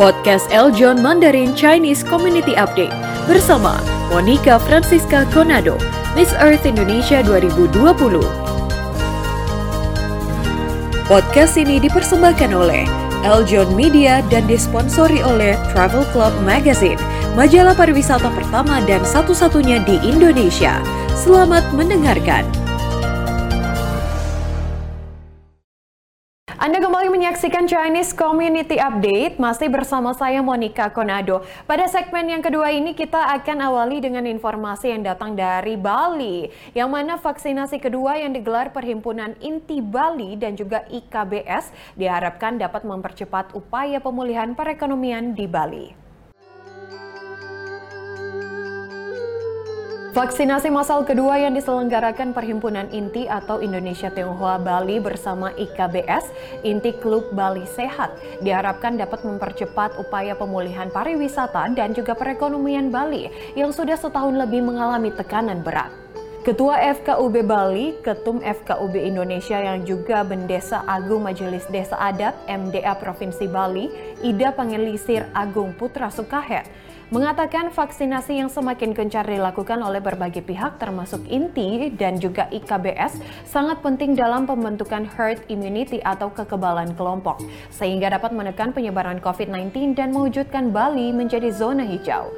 Podcast 0.00 0.48
Eljon 0.48 1.04
Mandarin 1.04 1.52
Chinese 1.52 2.00
Community 2.00 2.56
Update 2.56 2.92
bersama 3.28 3.76
Monica 4.08 4.56
Francisca 4.56 5.28
Conado, 5.28 5.76
Miss 6.16 6.32
Earth 6.40 6.64
Indonesia 6.64 7.20
2020. 7.20 7.68
Podcast 11.04 11.60
ini 11.60 11.76
dipersembahkan 11.76 12.56
oleh 12.56 12.88
Eljon 13.20 13.76
Media 13.76 14.24
dan 14.32 14.48
disponsori 14.48 15.20
oleh 15.20 15.60
Travel 15.76 16.08
Club 16.16 16.32
Magazine, 16.40 16.98
majalah 17.36 17.76
pariwisata 17.76 18.32
pertama 18.32 18.80
dan 18.88 19.04
satu-satunya 19.04 19.84
di 19.84 20.00
Indonesia. 20.08 20.80
Selamat 21.12 21.68
mendengarkan. 21.76 22.61
Anda 26.62 26.78
kembali 26.78 27.10
menyaksikan 27.10 27.66
Chinese 27.66 28.14
Community 28.14 28.78
Update, 28.78 29.34
masih 29.34 29.66
bersama 29.66 30.14
saya 30.14 30.38
Monica 30.46 30.86
Konado. 30.94 31.42
Pada 31.66 31.90
segmen 31.90 32.30
yang 32.30 32.38
kedua 32.38 32.70
ini 32.70 32.94
kita 32.94 33.18
akan 33.34 33.66
awali 33.66 33.98
dengan 33.98 34.22
informasi 34.30 34.94
yang 34.94 35.02
datang 35.02 35.34
dari 35.34 35.74
Bali, 35.74 36.54
yang 36.70 36.94
mana 36.94 37.18
vaksinasi 37.18 37.82
kedua 37.82 38.14
yang 38.14 38.30
digelar 38.30 38.70
Perhimpunan 38.70 39.34
Inti 39.42 39.82
Bali 39.82 40.38
dan 40.38 40.54
juga 40.54 40.86
IKBS 40.86 41.98
diharapkan 41.98 42.62
dapat 42.62 42.86
mempercepat 42.86 43.58
upaya 43.58 43.98
pemulihan 43.98 44.54
perekonomian 44.54 45.34
di 45.34 45.50
Bali. 45.50 46.01
Vaksinasi 50.12 50.68
massal 50.68 51.08
kedua 51.08 51.40
yang 51.40 51.56
diselenggarakan 51.56 52.36
Perhimpunan 52.36 52.84
Inti 52.92 53.24
atau 53.24 53.64
Indonesia 53.64 54.12
Tionghoa 54.12 54.60
Bali 54.60 55.00
bersama 55.00 55.56
IKBS, 55.56 56.28
Inti 56.68 56.92
Klub 57.00 57.32
Bali 57.32 57.64
Sehat, 57.64 58.12
diharapkan 58.44 59.00
dapat 59.00 59.24
mempercepat 59.24 59.96
upaya 59.96 60.36
pemulihan 60.36 60.92
pariwisata 60.92 61.64
dan 61.72 61.96
juga 61.96 62.12
perekonomian 62.12 62.92
Bali 62.92 63.32
yang 63.56 63.72
sudah 63.72 63.96
setahun 63.96 64.36
lebih 64.36 64.60
mengalami 64.60 65.16
tekanan 65.16 65.64
berat. 65.64 65.88
Ketua 66.44 66.76
FKUB 66.92 67.48
Bali, 67.48 67.96
Ketum 68.04 68.44
FKUB 68.44 68.98
Indonesia 69.00 69.56
yang 69.64 69.80
juga 69.86 70.26
Bendesa 70.28 70.84
Agung 70.92 71.24
Majelis 71.24 71.64
Desa 71.72 71.96
Adat 71.96 72.36
MDA 72.50 73.00
Provinsi 73.00 73.48
Bali, 73.48 73.88
Ida 74.20 74.52
Pangelisir 74.52 75.24
Agung 75.32 75.72
Putra 75.72 76.12
Sukahet, 76.12 76.68
mengatakan 77.12 77.68
vaksinasi 77.68 78.40
yang 78.40 78.48
semakin 78.48 78.96
gencar 78.96 79.28
dilakukan 79.28 79.76
oleh 79.84 80.00
berbagai 80.00 80.40
pihak 80.40 80.80
termasuk 80.80 81.20
INTI 81.28 81.92
dan 81.92 82.16
juga 82.16 82.48
IKBS 82.48 83.20
sangat 83.44 83.84
penting 83.84 84.16
dalam 84.16 84.48
pembentukan 84.48 85.04
herd 85.04 85.44
immunity 85.52 86.00
atau 86.00 86.32
kekebalan 86.32 86.96
kelompok 86.96 87.44
sehingga 87.68 88.08
dapat 88.16 88.32
menekan 88.32 88.72
penyebaran 88.72 89.20
COVID-19 89.20 89.92
dan 89.92 90.16
mewujudkan 90.16 90.72
Bali 90.72 91.12
menjadi 91.12 91.52
zona 91.52 91.84
hijau. 91.84 92.32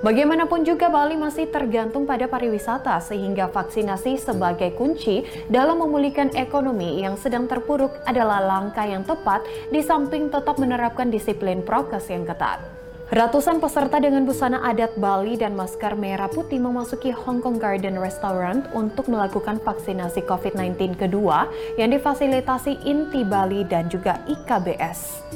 Bagaimanapun 0.00 0.62
juga 0.62 0.88
Bali 0.88 1.18
masih 1.18 1.50
tergantung 1.50 2.06
pada 2.06 2.30
pariwisata 2.30 3.02
sehingga 3.02 3.50
vaksinasi 3.50 4.16
sebagai 4.16 4.72
kunci 4.78 5.26
dalam 5.50 5.82
memulihkan 5.82 6.30
ekonomi 6.38 7.02
yang 7.02 7.18
sedang 7.18 7.50
terpuruk 7.50 7.98
adalah 8.06 8.38
langkah 8.38 8.86
yang 8.86 9.02
tepat 9.02 9.42
di 9.74 9.82
samping 9.82 10.30
tetap 10.30 10.56
menerapkan 10.56 11.10
disiplin 11.10 11.66
prokes 11.66 12.08
yang 12.08 12.22
ketat. 12.24 12.79
Ratusan 13.10 13.58
peserta 13.58 13.98
dengan 13.98 14.22
busana 14.22 14.62
adat 14.62 14.94
Bali 14.94 15.34
dan 15.34 15.58
masker 15.58 15.98
merah 15.98 16.30
putih 16.30 16.62
memasuki 16.62 17.10
Hong 17.10 17.42
Kong 17.42 17.58
Garden 17.58 17.98
Restaurant 17.98 18.70
untuk 18.70 19.10
melakukan 19.10 19.58
vaksinasi 19.66 20.22
COVID-19 20.30 20.94
kedua 20.94 21.50
yang 21.74 21.90
difasilitasi 21.90 22.86
Inti 22.86 23.26
Bali 23.26 23.66
dan 23.66 23.90
juga 23.90 24.22
IKBS. 24.30 25.26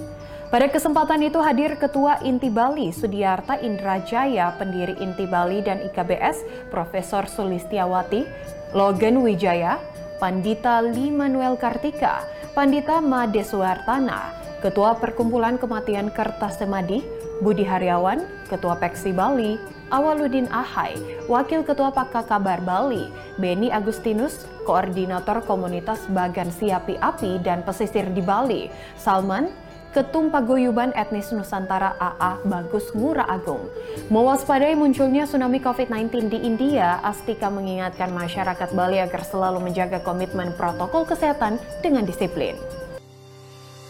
Pada 0.54 0.70
kesempatan 0.70 1.26
itu 1.26 1.42
hadir 1.42 1.74
Ketua 1.74 2.22
Inti 2.22 2.46
Bali 2.46 2.94
Sudiarta 2.94 3.58
Indrajaya, 3.58 4.54
pendiri 4.54 4.94
Inti 5.02 5.26
Bali 5.26 5.58
dan 5.58 5.82
IKBS, 5.82 6.70
Profesor 6.70 7.26
Sulistiawati, 7.26 8.22
Logan 8.70 9.18
Wijaya, 9.18 9.82
Pandita 10.22 10.78
Limanuel 10.78 11.58
Kartika, 11.58 12.22
Pandita 12.54 13.02
Made 13.02 13.42
Suartana, 13.42 14.30
Ketua 14.62 14.94
Perkumpulan 14.94 15.58
Kematian 15.58 16.14
Kertas 16.14 16.62
Semadi, 16.62 17.23
Budi 17.42 17.66
Haryawan, 17.66 18.22
Ketua 18.46 18.78
Peksi 18.78 19.10
Bali, 19.10 19.58
Awaludin 19.90 20.46
Ahai, 20.50 20.94
Wakil 21.26 21.66
Ketua 21.66 21.90
Pakka 21.90 22.26
Kabar 22.26 22.62
Bali, 22.62 23.10
Beni 23.40 23.70
Agustinus, 23.70 24.46
Koordinator 24.62 25.42
Komunitas 25.42 26.02
Bagan 26.10 26.50
Siapi 26.50 26.98
Api 26.98 27.42
dan 27.42 27.66
Pesisir 27.66 28.06
di 28.14 28.22
Bali, 28.22 28.70
Salman, 28.94 29.50
Ketum 29.94 30.26
Paguyuban 30.26 30.90
Etnis 30.98 31.30
Nusantara 31.30 31.94
AA 32.02 32.42
Bagus 32.42 32.90
Ngura 32.98 33.30
Agung. 33.30 33.70
Mewaspadai 34.10 34.74
munculnya 34.74 35.22
tsunami 35.22 35.62
COVID-19 35.62 36.34
di 36.34 36.38
India, 36.42 36.98
Astika 36.98 37.46
mengingatkan 37.46 38.10
masyarakat 38.10 38.74
Bali 38.74 38.98
agar 38.98 39.22
selalu 39.22 39.70
menjaga 39.70 40.02
komitmen 40.02 40.50
protokol 40.58 41.06
kesehatan 41.06 41.62
dengan 41.78 42.02
disiplin. 42.02 42.58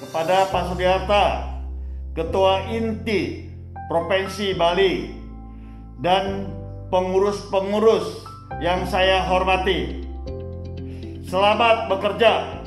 Kepada 0.04 0.44
Pak 0.52 0.68
Sudiarta, 0.68 1.53
Ketua 2.14 2.70
Inti 2.70 3.50
Provinsi 3.90 4.54
Bali, 4.54 5.10
dan 5.98 6.46
pengurus-pengurus 6.86 8.22
yang 8.62 8.86
saya 8.86 9.26
hormati. 9.26 10.06
Selamat 11.26 11.90
bekerja, 11.90 12.62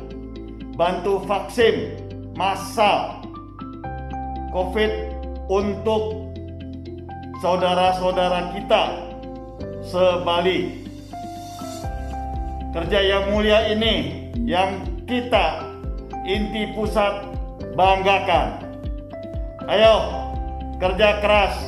bantu 0.75 1.23
vaksin 1.23 1.95
massal 2.35 3.23
COVID 4.51 4.91
untuk 5.47 6.27
saudara-saudara 7.39 8.51
kita 8.51 8.83
se-Bali. 9.79 10.91
Kerja 12.75 12.99
yang 12.99 13.31
mulia 13.31 13.71
ini 13.71 14.27
yang 14.43 14.83
kita 15.07 15.71
inti 16.27 16.75
pusat 16.75 17.31
banggakan. 17.79 18.66
Ayo, 19.67 19.95
kerja 20.79 21.19
keras, 21.19 21.59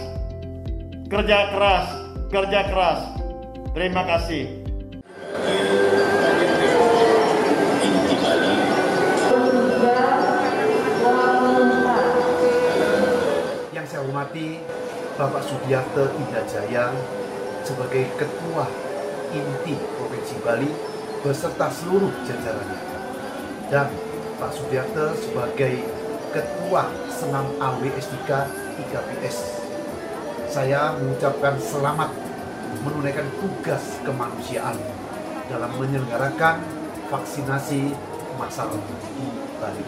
kerja 1.11 1.51
keras, 1.51 1.85
kerja 2.31 2.61
keras. 2.71 2.99
Terima 3.75 4.07
kasih. 4.07 4.63
Yang 13.75 13.85
saya 13.91 13.99
hormati 14.07 14.63
Bapak 15.19 15.43
Sudiarto 15.43 16.07
Indrajaya 16.23 16.95
sebagai 17.67 18.15
Ketua 18.15 18.63
Inti 19.35 19.75
Provinsi 19.75 20.39
Bali 20.39 20.71
beserta 21.19 21.67
seluruh 21.67 22.15
jajarannya 22.23 22.79
dan 23.67 23.91
Pak 24.39 24.55
Sudiarto 24.55 25.19
sebagai 25.19 25.83
Ketua 26.31 27.08
Senam 27.19 27.51
AWS 27.59 28.15
3 28.23 28.79
IKPS. 28.79 29.37
Saya 30.47 30.95
mengucapkan 30.95 31.59
selamat 31.59 32.15
menunaikan 32.79 33.27
tugas 33.43 33.99
kemanusiaan 34.07 34.79
dalam 35.51 35.67
menyelenggarakan 35.75 36.63
vaksinasi 37.11 37.91
massal 38.39 38.71
di 38.71 39.27
Bali. 39.59 39.83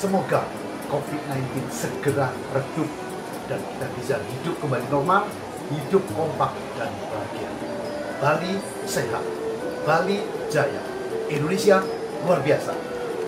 Semoga 0.00 0.48
COVID-19 0.88 1.68
segera 1.68 2.32
redup 2.56 2.88
dan 3.52 3.60
kita 3.60 3.86
bisa 4.00 4.16
hidup 4.24 4.56
kembali 4.56 4.88
normal, 4.88 5.28
hidup 5.68 6.08
kompak 6.16 6.56
dan 6.80 6.88
bahagia. 7.12 7.50
Bali 8.16 8.56
sehat, 8.88 9.24
Bali 9.84 10.24
jaya, 10.48 10.80
Indonesia 11.28 11.84
luar 12.24 12.40
biasa. 12.40 12.72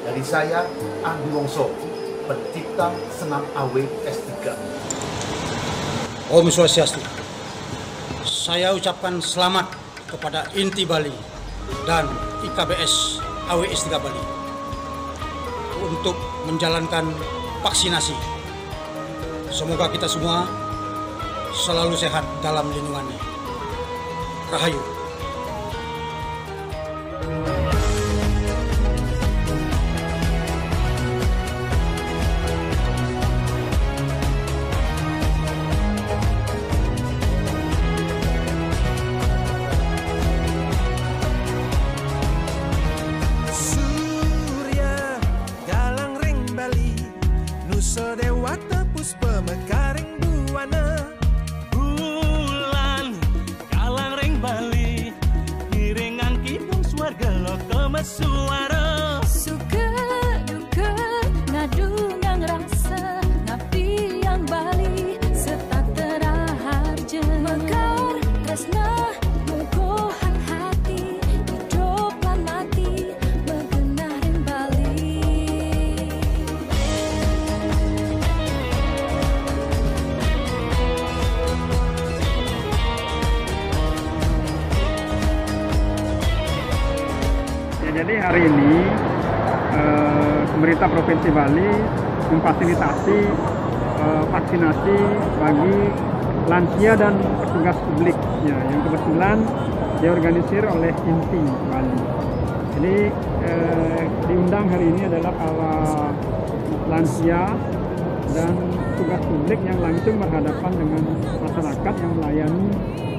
Dari 0.08 0.24
saya, 0.24 0.64
Andi 1.04 1.28
Wongso, 1.28 1.68
pencipta 2.28 2.92
senam 3.16 3.40
AW 3.56 3.74
S3. 4.04 4.52
Om 6.28 6.46
Swastiastu. 6.52 7.00
Saya 8.28 8.76
ucapkan 8.76 9.16
selamat 9.24 9.72
kepada 10.04 10.44
Inti 10.52 10.84
Bali 10.84 11.12
dan 11.88 12.04
IKBS 12.44 13.24
AW 13.48 13.64
S3 13.64 13.96
Bali 13.96 14.24
untuk 15.80 16.16
menjalankan 16.44 17.08
vaksinasi. 17.64 18.12
Semoga 19.48 19.88
kita 19.88 20.04
semua 20.04 20.44
selalu 21.56 21.96
sehat 21.96 22.28
dalam 22.44 22.68
lindungannya. 22.68 23.16
Rahayu. 24.52 24.97
Jadi 87.98 88.14
hari 88.22 88.46
ini 88.46 88.74
eh, 89.74 90.40
pemerintah 90.54 90.86
Provinsi 90.86 91.34
Bali 91.34 91.70
memfasilitasi 92.30 93.18
eh, 93.98 94.24
vaksinasi 94.30 94.96
bagi 95.42 95.78
lansia 96.46 96.94
dan 96.94 97.18
petugas 97.42 97.74
publik 97.82 98.14
ya, 98.46 98.54
yang 98.70 98.80
kebetulan 98.86 99.36
diorganisir 99.98 100.62
oleh 100.70 100.94
INTI 100.94 101.42
Bali. 101.74 101.98
Jadi 102.78 102.96
eh, 103.42 104.02
diundang 104.30 104.70
hari 104.70 104.94
ini 104.94 105.02
adalah 105.10 105.34
para 105.34 105.74
lansia 106.86 107.50
dan 108.30 108.52
petugas 108.94 109.22
publik 109.26 109.58
yang 109.66 109.78
langsung 109.82 110.14
berhadapan 110.22 110.72
dengan 110.78 111.02
masyarakat 111.42 111.94
yang 111.98 112.12
melayani 112.14 112.66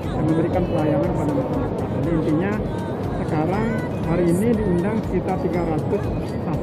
dan 0.08 0.24
memberikan 0.24 0.64
pelayanan 0.72 1.12
pada 1.12 1.32
masyarakat. 1.36 1.88
Jadi 2.00 2.10
intinya 2.16 2.52
sekarang 3.20 3.68
hari 4.10 4.26
ini 4.26 4.50
diundang 4.58 4.98
sekitar 5.06 5.38
300 5.38 6.02
sasaran. 6.02 6.58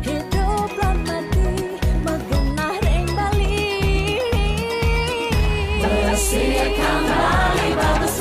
hidup 0.00 0.70
lan 0.80 0.96
mati 1.04 1.52
mengenah 2.00 2.76
ring 2.80 3.06
Bali 3.12 3.76
bersihkan 5.84 7.00
Bali 7.04 7.68
bagus 7.76 8.16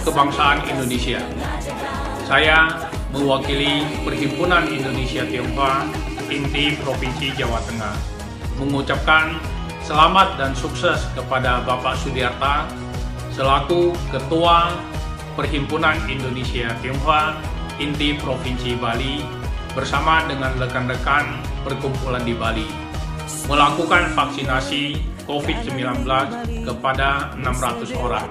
kebangsaan 0.00 0.58
Indonesia. 0.68 1.22
Saya 2.28 2.68
mewakili 3.16 3.88
Perhimpunan 4.04 4.68
Indonesia 4.68 5.24
Tionghoa 5.24 5.88
Inti 6.28 6.76
Provinsi 6.82 7.32
Jawa 7.34 7.58
Tengah 7.64 8.19
mengucapkan 8.60 9.40
selamat 9.80 10.36
dan 10.36 10.52
sukses 10.52 11.08
kepada 11.16 11.64
Bapak 11.64 11.96
Sudiarta 11.96 12.68
selaku 13.32 13.96
Ketua 14.12 14.76
Perhimpunan 15.34 15.96
Indonesia 16.04 16.68
Tionghoa 16.84 17.40
Inti 17.80 18.12
Provinsi 18.20 18.76
Bali 18.76 19.24
bersama 19.72 20.28
dengan 20.28 20.52
rekan-rekan 20.60 21.40
perkumpulan 21.64 22.20
di 22.20 22.36
Bali 22.36 22.68
melakukan 23.48 24.12
vaksinasi 24.12 25.00
COVID-19 25.24 26.04
kepada 26.66 27.32
600 27.38 27.94
orang. 27.96 28.28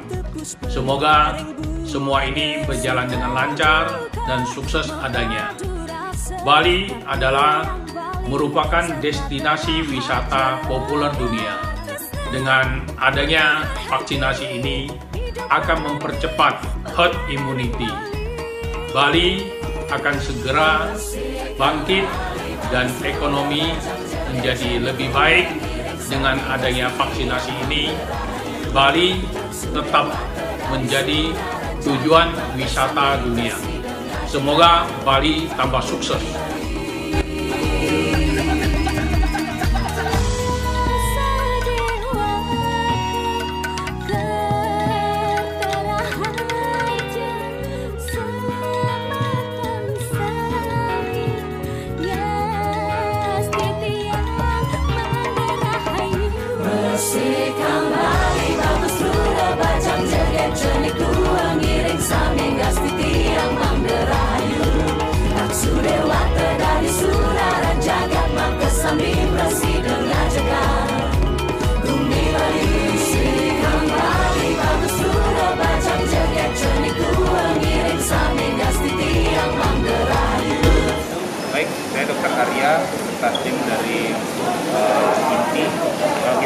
Semoga 0.68 1.40
semua 1.88 2.28
ini 2.28 2.62
berjalan 2.68 3.08
dengan 3.08 3.32
lancar 3.34 4.08
dan 4.28 4.44
sukses 4.46 4.92
adanya. 5.02 5.56
Bali 6.44 6.92
adalah 7.08 7.66
merupakan 8.30 8.86
destinasi 9.02 9.82
wisata 9.90 10.62
populer 10.70 11.10
dunia. 11.18 11.58
Dengan 12.30 12.86
adanya 13.02 13.66
vaksinasi 13.90 14.62
ini 14.62 14.86
akan 15.50 15.78
mempercepat 15.82 16.62
herd 16.94 17.18
immunity. 17.34 17.90
Bali 18.94 19.50
akan 19.90 20.16
segera 20.22 20.94
bangkit 21.58 22.06
dan 22.70 22.86
ekonomi 23.02 23.74
menjadi 24.30 24.78
lebih 24.78 25.10
baik 25.10 25.50
dengan 26.06 26.38
adanya 26.54 26.94
vaksinasi 26.94 27.50
ini. 27.66 27.98
Bali 28.70 29.26
tetap 29.50 30.14
menjadi 30.70 31.34
tujuan 31.82 32.30
wisata 32.54 33.26
dunia. 33.26 33.58
Semoga 34.30 34.86
Bali 35.02 35.50
tambah 35.58 35.82
sukses. 35.82 36.49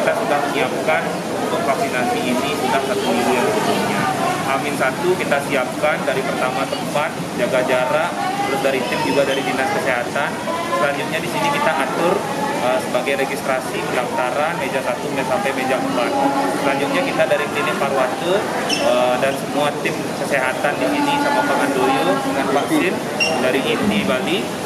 Kita 0.03 0.19
sudah 0.19 0.39
menyiapkan 0.51 1.01
untuk 1.47 1.63
vaksinasi 1.63 2.19
ini 2.27 2.51
sudah 2.59 2.81
satu 2.91 3.07
minggu 3.07 3.31
yang 3.39 3.47
sebelumnya. 3.55 4.03
Amin 4.51 4.75
satu 4.75 5.15
kita 5.15 5.39
siapkan 5.47 5.95
dari 6.03 6.19
pertama 6.19 6.67
tempat, 6.67 7.07
jaga 7.39 7.63
jarak, 7.63 8.11
terus 8.43 8.59
dari 8.67 8.83
tim 8.83 8.99
juga 9.07 9.23
dari 9.23 9.39
dinas 9.39 9.71
kesehatan. 9.71 10.29
Selanjutnya 10.75 11.23
di 11.23 11.29
sini 11.31 11.47
kita 11.55 11.71
atur 11.87 12.19
uh, 12.67 12.79
sebagai 12.83 13.23
registrasi 13.23 13.79
pendaftaran 13.79 14.59
meja 14.59 14.83
satu 14.83 15.07
sampai 15.07 15.51
meja 15.55 15.79
empat. 15.79 16.11
Selanjutnya 16.67 17.01
kita 17.07 17.23
dari 17.23 17.45
klinik 17.55 17.75
Parwate 17.79 18.35
uh, 18.83 19.15
dan 19.23 19.31
semua 19.39 19.71
tim 19.79 19.95
kesehatan 20.19 20.73
di 20.83 20.87
sini 20.99 21.13
sama 21.23 21.47
Pak 21.47 21.63
Andoyo 21.63 22.11
dengan 22.27 22.47
vaksin 22.51 22.93
dari 23.39 23.59
INTI 23.63 24.03
Bali 24.03 24.62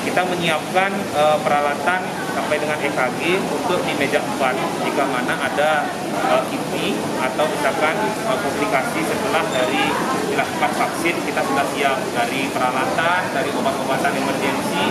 kita 0.00 0.24
menyiapkan 0.24 0.90
uh, 1.12 1.36
peralatan 1.44 2.00
sampai 2.32 2.56
dengan 2.56 2.78
EKG 2.80 3.36
untuk 3.36 3.80
di 3.84 3.92
meja 4.00 4.20
4 4.22 4.40
jika 4.88 5.04
mana 5.04 5.34
ada 5.36 5.84
uh, 6.32 6.42
kipi 6.48 6.96
atau 7.20 7.44
misalkan 7.44 7.94
uh, 8.24 8.38
komplikasi 8.40 9.04
setelah 9.04 9.44
dari 9.52 9.84
dilakukan 10.32 10.72
vaksin 10.72 11.14
kita 11.26 11.40
sudah 11.44 11.66
siap 11.76 11.98
dari 12.16 12.48
peralatan, 12.48 13.20
dari 13.34 13.50
obat-obatan 13.52 14.12
emergensi, 14.16 14.84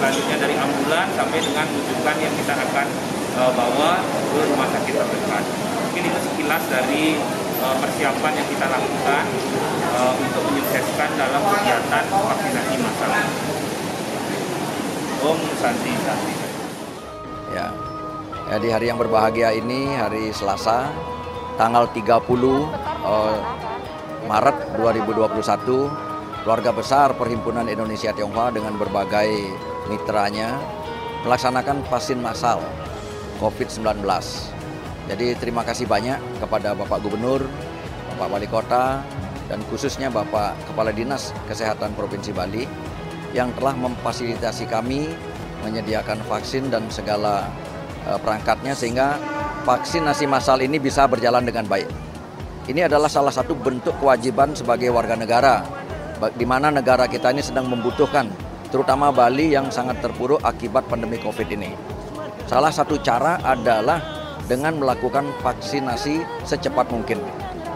selanjutnya 0.00 0.36
dari 0.42 0.54
ambulan 0.58 1.06
sampai 1.14 1.38
dengan 1.38 1.66
rujukan 1.70 2.16
yang 2.18 2.34
kita 2.34 2.54
akan 2.58 2.86
uh, 3.38 3.52
bawa 3.54 4.02
ke 4.02 4.40
rumah 4.42 4.68
sakit 4.74 4.94
terdekat. 4.96 5.44
Mungkin 5.86 6.02
itu 6.02 6.20
sekilas 6.30 6.64
dari 6.66 7.04
persiapan 7.58 8.32
yang 8.38 8.48
kita 8.54 8.70
lakukan 8.70 9.24
uh, 9.98 10.14
untuk 10.14 10.42
menyukseskan 10.46 11.10
dalam 11.18 11.42
kegiatan 11.42 12.04
vaksinasi 12.06 12.74
massal. 12.78 13.10
Om 15.18 15.40
Santi 15.58 15.90
Santi. 16.06 16.34
Ya. 17.50 17.74
ya, 18.46 18.56
di 18.62 18.70
hari 18.70 18.86
yang 18.86 19.02
berbahagia 19.02 19.50
ini, 19.50 19.90
hari 19.98 20.30
Selasa, 20.30 20.94
tanggal 21.58 21.90
30 21.90 22.22
eh, 22.22 23.38
Maret 24.30 24.78
2021, 24.78 25.90
keluarga 26.46 26.70
besar 26.70 27.18
Perhimpunan 27.18 27.66
Indonesia 27.66 28.14
Tionghoa 28.14 28.54
dengan 28.54 28.78
berbagai 28.78 29.26
mitranya 29.90 30.54
melaksanakan 31.26 31.82
vaksin 31.90 32.22
massal 32.22 32.62
COVID-19. 33.42 33.98
Jadi 35.10 35.34
terima 35.34 35.66
kasih 35.66 35.90
banyak 35.90 36.22
kepada 36.38 36.78
Bapak 36.78 37.02
Gubernur, 37.02 37.42
Bapak 38.14 38.38
Wali 38.38 38.46
Kota, 38.46 39.02
dan 39.50 39.58
khususnya 39.66 40.14
Bapak 40.14 40.54
Kepala 40.70 40.94
Dinas 40.94 41.34
Kesehatan 41.50 41.98
Provinsi 41.98 42.30
Bali 42.30 42.87
yang 43.36 43.52
telah 43.56 43.76
memfasilitasi 43.76 44.68
kami 44.68 45.12
menyediakan 45.66 46.22
vaksin 46.28 46.70
dan 46.72 46.86
segala 46.88 47.48
eh, 48.06 48.18
perangkatnya 48.20 48.72
sehingga 48.72 49.18
vaksinasi 49.68 50.24
massal 50.30 50.62
ini 50.64 50.80
bisa 50.80 51.04
berjalan 51.04 51.44
dengan 51.44 51.68
baik. 51.68 51.88
Ini 52.68 52.84
adalah 52.84 53.08
salah 53.08 53.32
satu 53.32 53.56
bentuk 53.56 53.96
kewajiban 53.96 54.52
sebagai 54.52 54.92
warga 54.92 55.16
negara, 55.16 55.64
di 56.36 56.44
mana 56.44 56.68
negara 56.68 57.08
kita 57.08 57.32
ini 57.32 57.40
sedang 57.40 57.64
membutuhkan, 57.64 58.28
terutama 58.68 59.08
Bali 59.08 59.56
yang 59.56 59.72
sangat 59.72 60.04
terpuruk 60.04 60.44
akibat 60.44 60.84
pandemi 60.84 61.16
COVID 61.16 61.48
ini. 61.48 61.72
Salah 62.44 62.68
satu 62.68 63.00
cara 63.00 63.40
adalah 63.40 64.00
dengan 64.48 64.76
melakukan 64.80 65.28
vaksinasi 65.40 66.44
secepat 66.44 66.92
mungkin. 66.92 67.20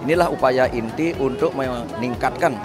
Inilah 0.04 0.28
upaya 0.28 0.68
inti 0.68 1.16
untuk 1.16 1.56
meningkatkan 1.56 2.58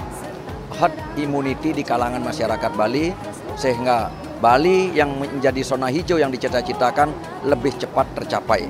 herd 0.78 0.94
immunity 1.18 1.74
di 1.74 1.82
kalangan 1.82 2.22
masyarakat 2.22 2.72
Bali 2.78 3.12
sehingga 3.58 4.14
Bali 4.38 4.94
yang 4.94 5.18
menjadi 5.18 5.66
zona 5.66 5.90
hijau 5.90 6.22
yang 6.22 6.30
dicita-citakan 6.30 7.10
lebih 7.50 7.74
cepat 7.82 8.06
tercapai. 8.14 8.70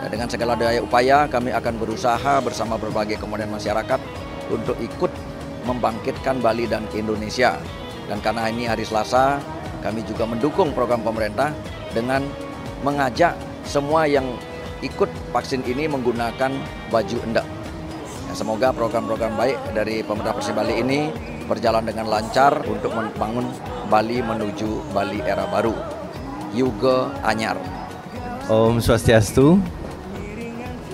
Nah, 0.00 0.08
dengan 0.08 0.28
segala 0.28 0.56
daya 0.56 0.80
upaya 0.80 1.28
kami 1.28 1.52
akan 1.52 1.76
berusaha 1.76 2.40
bersama 2.40 2.80
berbagai 2.80 3.20
komponen 3.20 3.52
masyarakat 3.52 4.00
untuk 4.48 4.76
ikut 4.80 5.12
membangkitkan 5.68 6.40
Bali 6.40 6.64
dan 6.64 6.88
Indonesia. 6.96 7.56
Dan 8.08 8.20
karena 8.20 8.48
ini 8.48 8.68
hari 8.68 8.84
Selasa, 8.84 9.40
kami 9.80 10.04
juga 10.04 10.28
mendukung 10.28 10.72
program 10.72 11.00
pemerintah 11.04 11.52
dengan 11.92 12.24
mengajak 12.84 13.36
semua 13.64 14.04
yang 14.04 14.24
ikut 14.84 15.08
vaksin 15.32 15.64
ini 15.64 15.88
menggunakan 15.88 16.52
baju 16.92 17.16
endek. 17.24 17.46
Ya, 18.28 18.32
semoga 18.36 18.72
program-program 18.76 19.36
baik 19.40 19.56
dari 19.72 20.04
pemerintah 20.04 20.36
Provinsi 20.36 20.52
Bali 20.52 20.74
ini 20.84 21.00
berjalan 21.44 21.84
dengan 21.84 22.08
lancar 22.08 22.64
untuk 22.64 22.92
membangun 22.92 23.46
Bali 23.92 24.24
menuju 24.24 24.92
Bali 24.92 25.20
era 25.20 25.44
baru. 25.48 25.76
Yuga 26.54 27.12
Anyar. 27.20 27.58
Om 28.48 28.80
Swastiastu. 28.80 29.60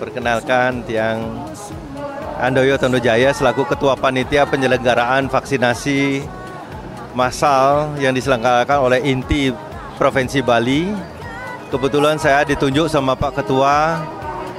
Perkenalkan 0.00 0.80
Tiang 0.88 1.21
Andoyo 2.40 2.80
Tondo 2.80 2.97
Jaya 2.97 3.37
selaku 3.37 3.69
Ketua 3.69 4.00
Panitia 4.00 4.49
Penyelenggaraan 4.49 5.28
Vaksinasi 5.28 6.25
Massal 7.12 7.92
yang 8.00 8.16
diselenggarakan 8.16 8.80
oleh 8.80 9.04
INTI 9.04 9.52
Provinsi 10.00 10.40
Bali. 10.40 10.88
Kebetulan 11.69 12.16
saya 12.16 12.40
ditunjuk 12.49 12.88
sama 12.88 13.12
Pak 13.12 13.45
Ketua 13.45 14.00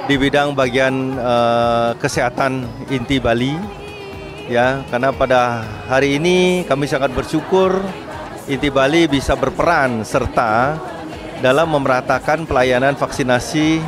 di 0.05 0.13
bidang 0.13 0.53
bagian 0.53 1.17
eh, 1.17 1.89
kesehatan 1.97 2.69
INTI 2.93 3.17
Bali. 3.17 3.80
Ya, 4.51 4.83
karena 4.91 5.15
pada 5.15 5.63
hari 5.87 6.19
ini 6.19 6.67
kami 6.67 6.83
sangat 6.83 7.15
bersyukur 7.15 7.71
INTI 8.51 8.67
Bali 8.67 9.07
bisa 9.07 9.31
berperan 9.31 10.03
serta 10.03 10.75
dalam 11.39 11.71
memeratakan 11.71 12.43
pelayanan 12.43 12.99
vaksinasi 12.99 13.79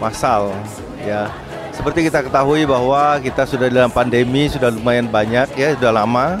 massal 0.00 0.56
ya. 1.04 1.28
Seperti 1.68 2.08
kita 2.08 2.24
ketahui 2.24 2.64
bahwa 2.64 3.20
kita 3.20 3.44
sudah 3.44 3.68
dalam 3.68 3.92
pandemi 3.92 4.48
sudah 4.48 4.72
lumayan 4.72 5.04
banyak 5.04 5.52
ya 5.52 5.76
sudah 5.76 5.92
lama. 5.92 6.40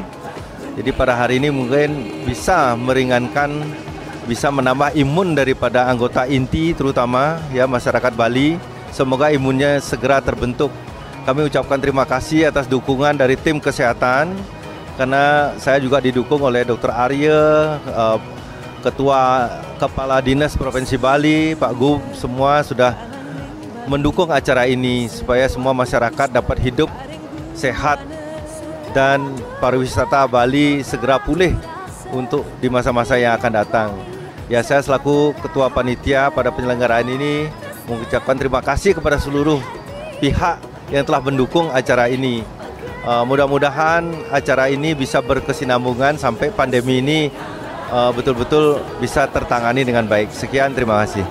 Jadi 0.72 0.96
pada 0.96 1.12
hari 1.12 1.36
ini 1.36 1.52
mungkin 1.52 2.24
bisa 2.24 2.72
meringankan 2.80 3.60
bisa 4.24 4.48
menambah 4.48 4.96
imun 4.96 5.36
daripada 5.36 5.84
anggota 5.92 6.24
inti 6.24 6.72
terutama 6.72 7.44
ya 7.52 7.68
masyarakat 7.68 8.16
Bali. 8.16 8.56
Semoga 8.88 9.28
imunnya 9.28 9.76
segera 9.84 10.24
terbentuk 10.24 10.72
kami 11.26 11.50
ucapkan 11.50 11.82
terima 11.82 12.06
kasih 12.06 12.54
atas 12.54 12.70
dukungan 12.70 13.18
dari 13.18 13.34
tim 13.34 13.58
kesehatan 13.58 14.30
karena 14.94 15.50
saya 15.58 15.82
juga 15.82 15.98
didukung 15.98 16.38
oleh 16.38 16.62
Dr. 16.62 16.94
Arya 16.94 17.42
eh, 17.82 18.18
Ketua 18.86 19.50
Kepala 19.82 20.22
Dinas 20.22 20.54
Provinsi 20.54 20.94
Bali, 20.94 21.58
Pak 21.58 21.72
Gub, 21.74 21.98
semua 22.14 22.62
sudah 22.62 22.94
mendukung 23.90 24.30
acara 24.30 24.70
ini 24.70 25.10
supaya 25.10 25.50
semua 25.50 25.74
masyarakat 25.74 26.30
dapat 26.30 26.62
hidup 26.62 26.86
sehat 27.58 27.98
dan 28.94 29.34
pariwisata 29.58 30.30
Bali 30.30 30.86
segera 30.86 31.18
pulih 31.18 31.58
untuk 32.14 32.46
di 32.62 32.70
masa-masa 32.70 33.18
yang 33.18 33.34
akan 33.34 33.52
datang. 33.66 33.90
Ya 34.46 34.62
saya 34.62 34.78
selaku 34.78 35.34
Ketua 35.42 35.66
Panitia 35.74 36.30
pada 36.30 36.54
penyelenggaraan 36.54 37.10
ini 37.10 37.50
mengucapkan 37.90 38.38
terima 38.38 38.62
kasih 38.62 38.94
kepada 38.94 39.18
seluruh 39.18 39.58
pihak 40.22 40.75
yang 40.90 41.04
telah 41.06 41.22
mendukung 41.22 41.70
acara 41.70 42.06
ini. 42.10 42.42
Uh, 43.06 43.22
mudah-mudahan 43.22 44.02
acara 44.34 44.66
ini 44.66 44.90
bisa 44.90 45.22
berkesinambungan 45.22 46.18
sampai 46.18 46.50
pandemi 46.50 46.98
ini 46.98 47.30
uh, 47.90 48.10
betul-betul 48.10 48.82
bisa 48.98 49.30
tertangani 49.30 49.86
dengan 49.86 50.06
baik. 50.06 50.34
Sekian, 50.34 50.74
terima 50.74 51.02
kasih. 51.06 51.22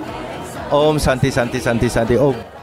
Om 0.72 0.96
Santi 0.96 1.28
Santi 1.28 1.60
Santi 1.60 1.88
Santi 1.92 2.16
Om. 2.16 2.56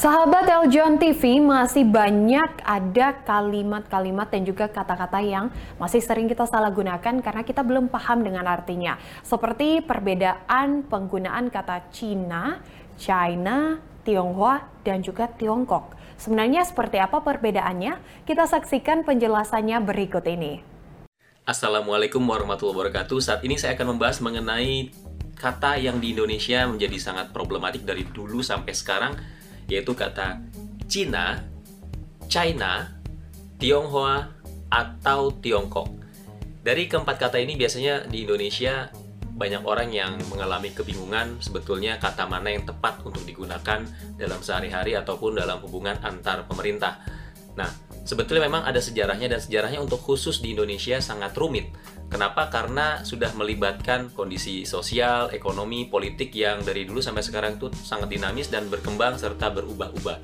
Sahabat 0.00 0.48
Eljon 0.48 0.96
TV 0.96 1.44
masih 1.44 1.84
banyak 1.84 2.64
ada 2.64 3.20
kalimat-kalimat 3.20 4.32
dan 4.32 4.48
juga 4.48 4.64
kata-kata 4.64 5.20
yang 5.20 5.52
masih 5.76 6.00
sering 6.00 6.24
kita 6.24 6.48
salah 6.48 6.72
gunakan 6.72 7.20
karena 7.20 7.44
kita 7.44 7.60
belum 7.60 7.92
paham 7.92 8.24
dengan 8.24 8.48
artinya. 8.48 8.96
Seperti 9.20 9.84
perbedaan 9.84 10.88
penggunaan 10.88 11.52
kata 11.52 11.92
Cina, 11.92 12.64
China, 12.96 13.76
Tionghoa, 14.00 14.69
dan 14.86 15.04
juga 15.04 15.28
Tiongkok. 15.28 15.96
Sebenarnya 16.20 16.68
seperti 16.68 17.00
apa 17.00 17.24
perbedaannya? 17.24 18.24
Kita 18.28 18.44
saksikan 18.44 19.08
penjelasannya 19.08 19.80
berikut 19.84 20.24
ini. 20.28 20.60
Assalamualaikum 21.48 22.20
warahmatullahi 22.20 22.76
wabarakatuh. 22.76 23.18
Saat 23.18 23.40
ini 23.48 23.56
saya 23.56 23.74
akan 23.74 23.96
membahas 23.96 24.20
mengenai 24.20 24.92
kata 25.40 25.80
yang 25.80 25.96
di 25.96 26.12
Indonesia 26.12 26.68
menjadi 26.68 27.00
sangat 27.00 27.32
problematik 27.32 27.88
dari 27.88 28.04
dulu 28.04 28.44
sampai 28.44 28.76
sekarang, 28.76 29.16
yaitu 29.64 29.96
kata 29.96 30.44
Cina, 30.84 31.40
China, 32.28 33.00
Tionghoa, 33.56 34.28
atau 34.68 35.32
Tiongkok. 35.40 35.88
Dari 36.60 36.86
keempat 36.86 37.16
kata 37.16 37.40
ini 37.40 37.56
biasanya 37.56 38.04
di 38.04 38.28
Indonesia 38.28 38.92
banyak 39.40 39.64
orang 39.64 39.88
yang 39.88 40.20
mengalami 40.28 40.68
kebingungan 40.76 41.40
sebetulnya 41.40 41.96
kata 41.96 42.28
mana 42.28 42.52
yang 42.52 42.68
tepat 42.68 43.00
untuk 43.08 43.24
digunakan 43.24 43.80
dalam 44.20 44.40
sehari-hari 44.44 44.92
ataupun 45.00 45.40
dalam 45.40 45.64
hubungan 45.64 45.96
antar 46.04 46.44
pemerintah. 46.44 47.00
Nah, 47.56 47.72
sebetulnya 48.04 48.44
memang 48.44 48.68
ada 48.68 48.76
sejarahnya 48.84 49.32
dan 49.32 49.40
sejarahnya 49.40 49.80
untuk 49.80 50.04
khusus 50.04 50.44
di 50.44 50.52
Indonesia 50.52 51.00
sangat 51.00 51.32
rumit. 51.40 51.72
Kenapa? 52.12 52.52
Karena 52.52 53.00
sudah 53.00 53.32
melibatkan 53.32 54.12
kondisi 54.12 54.68
sosial, 54.68 55.32
ekonomi, 55.32 55.88
politik 55.88 56.36
yang 56.36 56.60
dari 56.60 56.84
dulu 56.84 57.00
sampai 57.00 57.24
sekarang 57.24 57.56
itu 57.56 57.72
sangat 57.80 58.12
dinamis 58.12 58.52
dan 58.52 58.68
berkembang 58.68 59.16
serta 59.16 59.48
berubah-ubah. 59.56 60.20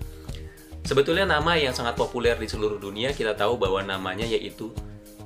Sebetulnya 0.84 1.24
nama 1.24 1.56
yang 1.58 1.72
sangat 1.72 1.98
populer 1.98 2.36
di 2.38 2.46
seluruh 2.46 2.78
dunia 2.78 3.10
kita 3.16 3.34
tahu 3.34 3.58
bahwa 3.58 3.82
namanya 3.82 4.22
yaitu 4.22 4.70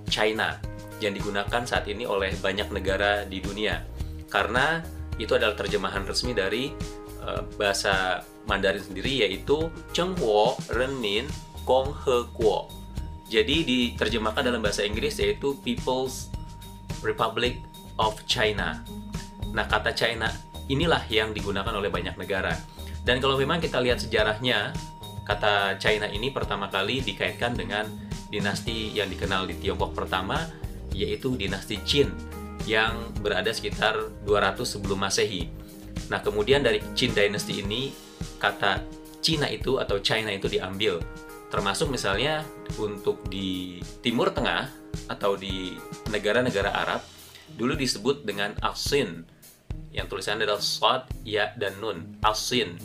China 0.08 0.56
yang 1.00 1.16
digunakan 1.16 1.62
saat 1.64 1.88
ini 1.88 2.04
oleh 2.04 2.36
banyak 2.38 2.68
negara 2.70 3.24
di 3.24 3.40
dunia 3.40 3.82
karena 4.30 4.84
itu 5.18 5.36
adalah 5.36 5.58
terjemahan 5.58 6.06
resmi 6.06 6.32
dari 6.32 6.72
uh, 7.20 7.44
bahasa 7.60 8.24
Mandarin 8.48 8.80
sendiri 8.80 9.26
yaitu 9.26 9.68
Chenghuo 9.92 10.56
Renmin 10.72 11.28
Gong 11.68 11.92
He 12.06 12.16
Guo. 12.32 12.72
Jadi 13.30 13.62
diterjemahkan 13.62 14.42
dalam 14.42 14.64
bahasa 14.64 14.82
Inggris 14.82 15.20
yaitu 15.20 15.54
People's 15.62 16.32
Republic 17.04 17.62
of 18.00 18.18
China. 18.26 18.80
Nah, 19.54 19.66
kata 19.68 19.94
China 19.94 20.26
inilah 20.66 21.04
yang 21.06 21.30
digunakan 21.30 21.70
oleh 21.70 21.92
banyak 21.92 22.16
negara. 22.18 22.56
Dan 23.06 23.22
kalau 23.22 23.38
memang 23.38 23.62
kita 23.62 23.78
lihat 23.78 24.02
sejarahnya, 24.02 24.74
kata 25.22 25.78
China 25.78 26.10
ini 26.10 26.34
pertama 26.34 26.66
kali 26.66 27.02
dikaitkan 27.06 27.54
dengan 27.54 27.86
dinasti 28.30 28.94
yang 28.94 29.06
dikenal 29.06 29.46
di 29.46 29.54
Tiongkok 29.62 29.94
pertama, 29.94 30.50
yaitu 30.94 31.34
dinasti 31.34 31.78
Qin 31.82 32.10
yang 32.68 33.12
berada 33.24 33.48
sekitar 33.50 33.96
200 34.26 34.62
sebelum 34.62 35.00
Masehi. 35.00 35.48
Nah, 36.12 36.20
kemudian 36.20 36.60
dari 36.60 36.82
Qin 36.92 37.14
Dynasty 37.16 37.62
ini 37.62 37.94
kata 38.36 38.82
Cina 39.20 39.48
itu 39.48 39.76
atau 39.80 40.00
China 40.00 40.32
itu 40.32 40.48
diambil. 40.48 41.00
Termasuk 41.50 41.90
misalnya 41.90 42.46
untuk 42.78 43.26
di 43.26 43.82
Timur 44.00 44.30
Tengah 44.30 44.70
atau 45.10 45.34
di 45.34 45.74
negara-negara 46.08 46.70
Arab 46.70 47.02
dulu 47.58 47.74
disebut 47.74 48.22
dengan 48.22 48.54
Asin 48.62 49.26
yang 49.90 50.06
tulisannya 50.06 50.46
adalah 50.46 50.62
Sod, 50.62 51.10
Ya, 51.26 51.50
dan 51.58 51.82
Nun. 51.82 52.22
Asin 52.22 52.78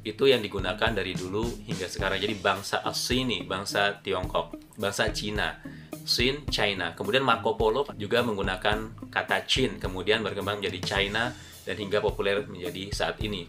itu 0.00 0.24
yang 0.24 0.40
digunakan 0.40 0.90
dari 0.94 1.12
dulu 1.12 1.44
hingga 1.68 1.84
sekarang. 1.84 2.22
Jadi 2.22 2.40
bangsa 2.40 2.80
Asini, 2.80 3.44
bangsa 3.44 4.00
Tiongkok, 4.00 4.56
bangsa 4.80 5.12
Cina. 5.12 5.60
Xin, 6.04 6.48
China. 6.48 6.92
Kemudian 6.96 7.22
Marco 7.22 7.54
Polo 7.54 7.86
juga 7.96 8.24
menggunakan 8.24 9.08
kata 9.08 9.44
Chin, 9.44 9.76
kemudian 9.76 10.24
berkembang 10.24 10.58
menjadi 10.58 10.80
China 10.82 11.32
dan 11.64 11.76
hingga 11.76 12.00
populer 12.00 12.44
menjadi 12.44 12.90
saat 12.90 13.20
ini. 13.22 13.46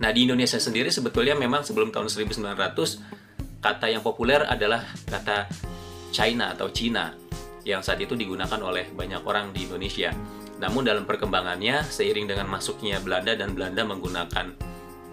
Nah, 0.00 0.10
di 0.10 0.26
Indonesia 0.26 0.58
sendiri 0.58 0.88
sebetulnya 0.88 1.36
memang 1.36 1.62
sebelum 1.62 1.92
tahun 1.92 2.08
1900 2.08 3.60
kata 3.60 3.86
yang 3.92 4.00
populer 4.00 4.42
adalah 4.48 4.82
kata 5.06 5.46
China 6.10 6.56
atau 6.56 6.72
Cina 6.72 7.12
yang 7.62 7.84
saat 7.84 8.00
itu 8.00 8.16
digunakan 8.16 8.56
oleh 8.60 8.88
banyak 8.90 9.20
orang 9.22 9.52
di 9.52 9.68
Indonesia. 9.68 10.10
Namun 10.60 10.84
dalam 10.84 11.04
perkembangannya 11.04 11.84
seiring 11.84 12.28
dengan 12.28 12.48
masuknya 12.48 13.00
Belanda 13.00 13.36
dan 13.36 13.52
Belanda 13.52 13.84
menggunakan 13.84 14.46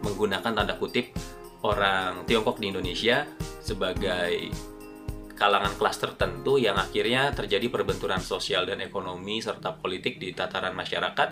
menggunakan 0.04 0.52
tanda 0.54 0.76
kutip 0.80 1.12
orang 1.64 2.24
Tiongkok 2.28 2.60
di 2.62 2.72
Indonesia 2.72 3.28
sebagai 3.60 4.52
kalangan 5.38 5.78
kelas 5.78 6.02
tertentu 6.02 6.58
yang 6.58 6.76
akhirnya 6.76 7.30
terjadi 7.32 7.70
perbenturan 7.70 8.20
sosial 8.20 8.66
dan 8.66 8.82
ekonomi 8.82 9.38
serta 9.40 9.78
politik 9.78 10.18
di 10.18 10.34
tataran 10.34 10.74
masyarakat 10.74 11.30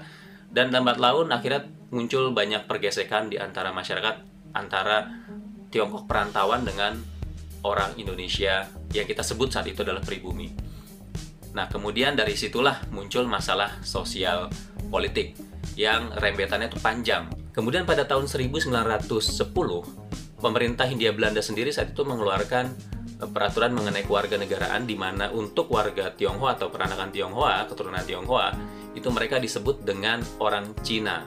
dan 0.53 0.69
lambat 0.69 1.01
laun 1.01 1.33
akhirnya 1.33 1.65
muncul 1.89 2.31
banyak 2.31 2.69
pergesekan 2.69 3.33
di 3.33 3.41
antara 3.41 3.73
masyarakat 3.73 4.15
antara 4.53 5.25
Tiongkok 5.73 6.07
perantauan 6.07 6.63
dengan 6.63 6.95
orang 7.65 7.97
Indonesia 7.99 8.69
yang 8.93 9.03
kita 9.03 9.25
sebut 9.25 9.51
saat 9.51 9.67
itu 9.67 9.83
adalah 9.83 9.99
pribumi. 9.99 10.53
Nah, 11.51 11.67
kemudian 11.67 12.15
dari 12.15 12.37
situlah 12.39 12.87
muncul 12.95 13.27
masalah 13.27 13.83
sosial 13.83 14.47
politik 14.87 15.35
yang 15.75 16.15
rembetannya 16.15 16.71
itu 16.71 16.79
panjang. 16.79 17.27
Kemudian 17.51 17.83
pada 17.83 18.07
tahun 18.07 18.27
1910, 18.31 18.71
pemerintah 20.39 20.85
Hindia 20.87 21.11
Belanda 21.11 21.43
sendiri 21.43 21.71
saat 21.71 21.91
itu 21.91 22.03
mengeluarkan 22.07 22.94
peraturan 23.15 23.71
mengenai 23.71 24.03
kewarganegaraan 24.03 24.83
di 24.83 24.99
mana 24.99 25.31
untuk 25.31 25.71
warga 25.71 26.11
Tionghoa 26.11 26.59
atau 26.59 26.67
peranakan 26.67 27.09
Tionghoa, 27.15 27.63
keturunan 27.71 28.03
Tionghoa, 28.03 28.51
itu 28.95 29.07
mereka 29.11 29.39
disebut 29.39 29.87
dengan 29.87 30.19
orang 30.43 30.75
Cina, 30.83 31.23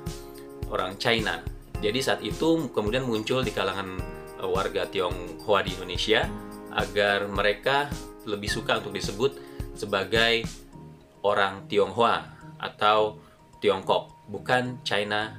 orang 0.69 1.01
China. 1.01 1.41
Jadi 1.79 1.99
saat 2.05 2.21
itu 2.21 2.69
kemudian 2.75 3.07
muncul 3.09 3.41
di 3.41 3.55
kalangan 3.55 3.97
eh, 4.41 4.49
warga 4.49 4.85
Tionghoa 4.85 5.65
di 5.65 5.73
Indonesia 5.79 6.29
agar 6.77 7.25
mereka 7.31 7.89
lebih 8.29 8.53
suka 8.53 8.85
untuk 8.85 8.93
disebut 8.93 9.41
sebagai 9.73 10.45
orang 11.25 11.65
Tionghoa 11.71 12.37
atau 12.61 13.17
Tiongkok, 13.59 14.29
bukan 14.29 14.85
China 14.85 15.35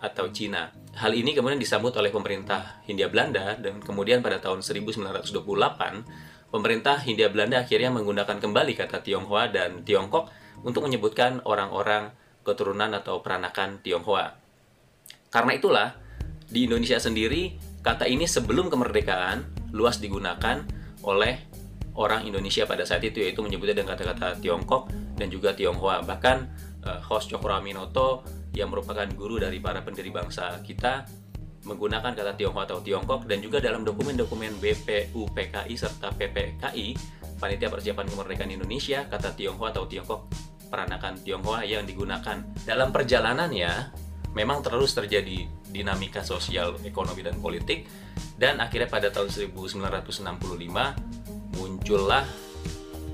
atau 0.00 0.32
Cina. 0.32 0.79
Hal 0.90 1.14
ini 1.14 1.38
kemudian 1.38 1.60
disambut 1.60 1.94
oleh 1.94 2.10
pemerintah 2.10 2.82
Hindia 2.82 3.06
Belanda 3.06 3.54
dan 3.54 3.78
kemudian 3.78 4.18
pada 4.26 4.42
tahun 4.42 4.58
1928 4.66 5.30
pemerintah 6.50 6.98
Hindia 6.98 7.30
Belanda 7.30 7.62
akhirnya 7.62 7.94
menggunakan 7.94 8.42
kembali 8.42 8.74
kata 8.74 8.98
Tionghoa 9.06 9.54
dan 9.54 9.86
Tiongkok 9.86 10.28
untuk 10.66 10.84
menyebutkan 10.84 11.40
orang-orang 11.46 12.10
keturunan 12.42 12.90
atau 12.90 13.22
peranakan 13.22 13.78
Tionghoa. 13.80 14.34
Karena 15.30 15.52
itulah 15.54 15.88
di 16.50 16.66
Indonesia 16.66 16.98
sendiri 16.98 17.54
kata 17.86 18.10
ini 18.10 18.26
sebelum 18.26 18.66
kemerdekaan 18.66 19.70
luas 19.70 20.02
digunakan 20.02 20.66
oleh 21.06 21.46
orang 21.94 22.26
Indonesia 22.26 22.66
pada 22.66 22.82
saat 22.82 23.06
itu 23.06 23.22
yaitu 23.22 23.40
menyebutnya 23.46 23.82
dengan 23.82 23.94
kata-kata 23.94 24.42
Tiongkok 24.42 24.90
dan 25.14 25.30
juga 25.30 25.54
Tionghoa. 25.54 26.02
Bahkan 26.02 26.36
uh, 26.82 27.00
host 27.06 27.30
Cokroaminoto 27.30 28.39
yang 28.54 28.72
merupakan 28.72 29.06
guru 29.14 29.38
dari 29.38 29.62
para 29.62 29.84
pendiri 29.84 30.10
bangsa 30.10 30.58
kita 30.62 31.06
menggunakan 31.64 32.16
kata 32.16 32.32
Tionghoa 32.40 32.64
atau 32.64 32.80
Tiongkok 32.80 33.28
dan 33.28 33.44
juga 33.44 33.60
dalam 33.60 33.84
dokumen-dokumen 33.84 34.56
BPUPKI 34.58 35.74
serta 35.76 36.08
PPKI 36.16 36.96
Panitia 37.36 37.68
Persiapan 37.68 38.06
Kemerdekaan 38.08 38.52
Indonesia 38.52 39.04
kata 39.08 39.36
Tionghoa 39.36 39.68
atau 39.72 39.84
Tiongkok 39.84 40.32
peranakan 40.70 41.20
Tionghoa 41.20 41.66
yang 41.66 41.84
digunakan. 41.84 42.40
Dalam 42.64 42.94
perjalanannya 42.94 43.92
memang 44.32 44.62
terus 44.62 44.94
terjadi 44.94 45.50
dinamika 45.68 46.22
sosial, 46.22 46.78
ekonomi 46.86 47.26
dan 47.26 47.36
politik. 47.42 47.90
Dan 48.40 48.62
akhirnya 48.62 48.88
pada 48.88 49.12
tahun 49.12 49.28
1965 49.28 49.84
muncullah 51.60 52.24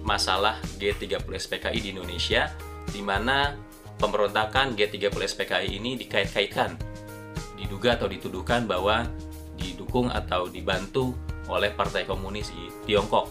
masalah 0.07 0.63
G30 0.79 1.27
SPKI 1.27 1.79
di 1.83 1.91
Indonesia 1.91 2.47
di 2.87 3.03
mana 3.03 3.66
pemberontakan 3.97 4.77
G30 4.77 5.13
SPKI 5.13 5.81
ini 5.81 5.97
dikait-kaitkan, 5.97 6.77
diduga 7.57 7.97
atau 7.97 8.07
dituduhkan 8.09 8.69
bahwa 8.69 9.09
didukung 9.57 10.13
atau 10.13 10.49
dibantu 10.53 11.17
oleh 11.49 11.73
Partai 11.73 12.05
Komunis 12.05 12.53
di 12.53 12.69
Tiongkok. 12.85 13.29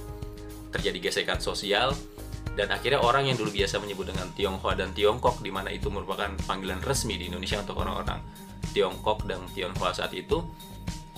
Terjadi 0.73 1.09
gesekan 1.09 1.39
sosial 1.39 1.93
dan 2.55 2.71
akhirnya 2.71 3.03
orang 3.03 3.27
yang 3.27 3.37
dulu 3.37 3.51
biasa 3.51 3.79
menyebut 3.83 4.11
dengan 4.11 4.27
Tionghoa 4.31 4.73
dan 4.75 4.91
Tiongkok 4.95 5.43
di 5.43 5.51
mana 5.51 5.71
itu 5.71 5.91
merupakan 5.91 6.31
panggilan 6.47 6.79
resmi 6.83 7.19
di 7.19 7.27
Indonesia 7.27 7.59
untuk 7.59 7.79
orang-orang 7.79 8.19
Tiongkok 8.71 9.27
dan 9.27 9.43
Tionghoa 9.51 9.91
saat 9.91 10.11
itu 10.15 10.43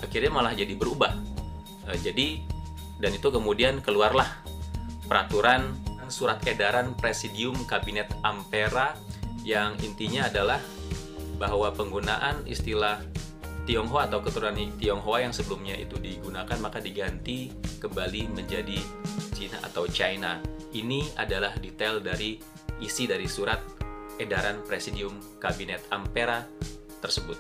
akhirnya 0.01 0.29
malah 0.33 0.53
jadi 0.53 0.73
berubah. 0.73 1.13
Eh, 1.89 1.97
jadi 2.01 2.41
dan 2.97 3.13
itu 3.13 3.29
kemudian 3.29 3.81
keluarlah 3.85 4.27
peraturan 5.05 5.77
surat 6.09 6.41
edaran 6.49 6.97
Presidium 6.97 7.53
Kabinet 7.69 8.09
Ampera 8.25 8.97
yang 9.47 9.79
intinya 9.79 10.27
adalah 10.27 10.59
bahwa 11.39 11.71
penggunaan 11.71 12.43
istilah 12.43 12.99
Tionghoa 13.63 14.11
atau 14.11 14.19
keturunan 14.19 14.55
Tionghoa 14.75 15.23
yang 15.23 15.31
sebelumnya 15.31 15.75
itu 15.79 15.95
digunakan 15.99 16.55
maka 16.59 16.83
diganti 16.83 17.51
kembali 17.79 18.31
menjadi 18.35 18.79
Cina 19.31 19.63
atau 19.63 19.87
China. 19.87 20.43
Ini 20.75 21.15
adalah 21.15 21.55
detail 21.59 22.03
dari 22.03 22.35
isi 22.83 23.07
dari 23.07 23.27
surat 23.27 23.59
edaran 24.19 24.63
Presidium 24.67 25.15
Kabinet 25.39 25.83
Ampera 25.95 26.43
tersebut. 26.99 27.39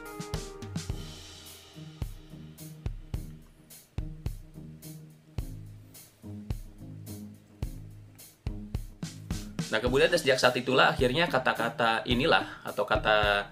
Nah 9.77 9.85
kemudian 9.85 10.09
sejak 10.09 10.41
saat 10.41 10.57
itulah 10.57 10.89
akhirnya 10.89 11.29
kata-kata 11.29 12.01
inilah 12.09 12.65
atau 12.65 12.81
kata 12.81 13.45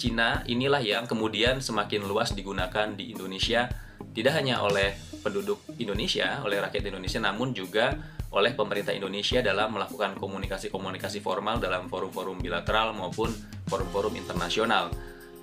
Cina 0.00 0.40
inilah 0.48 0.80
yang 0.80 1.04
kemudian 1.04 1.60
semakin 1.60 2.08
luas 2.08 2.32
digunakan 2.32 2.96
di 2.96 3.12
Indonesia 3.12 3.68
tidak 4.16 4.40
hanya 4.40 4.64
oleh 4.64 4.96
penduduk 5.20 5.60
Indonesia, 5.76 6.40
oleh 6.40 6.64
rakyat 6.64 6.80
Indonesia 6.80 7.20
namun 7.20 7.52
juga 7.52 7.92
oleh 8.32 8.56
pemerintah 8.56 8.96
Indonesia 8.96 9.44
dalam 9.44 9.76
melakukan 9.76 10.16
komunikasi-komunikasi 10.16 11.20
formal 11.20 11.60
dalam 11.60 11.92
forum-forum 11.92 12.40
bilateral 12.40 12.96
maupun 12.96 13.28
forum-forum 13.68 14.16
internasional. 14.16 14.88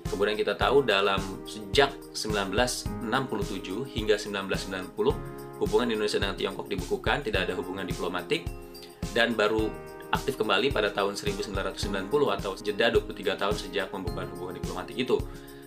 Kemudian 0.09 0.33
kita 0.33 0.57
tahu 0.57 0.81
dalam 0.81 1.45
sejak 1.45 1.93
1967 2.17 2.89
hingga 3.85 4.17
1990 4.17 5.61
hubungan 5.61 5.93
Indonesia 5.93 6.17
dengan 6.17 6.33
Tiongkok 6.33 6.65
dibukukan, 6.65 7.21
tidak 7.21 7.45
ada 7.45 7.53
hubungan 7.53 7.85
diplomatik 7.85 8.49
dan 9.13 9.37
baru 9.37 9.92
aktif 10.13 10.37
kembali 10.37 10.69
pada 10.69 10.93
tahun 10.93 11.17
1990 11.17 12.07
atau 12.09 12.51
jeda 12.61 12.93
23 12.93 13.41
tahun 13.41 13.55
sejak 13.57 13.89
pembukaan 13.89 14.29
hubungan 14.31 14.61
diplomatik 14.61 14.95
itu. 14.95 15.17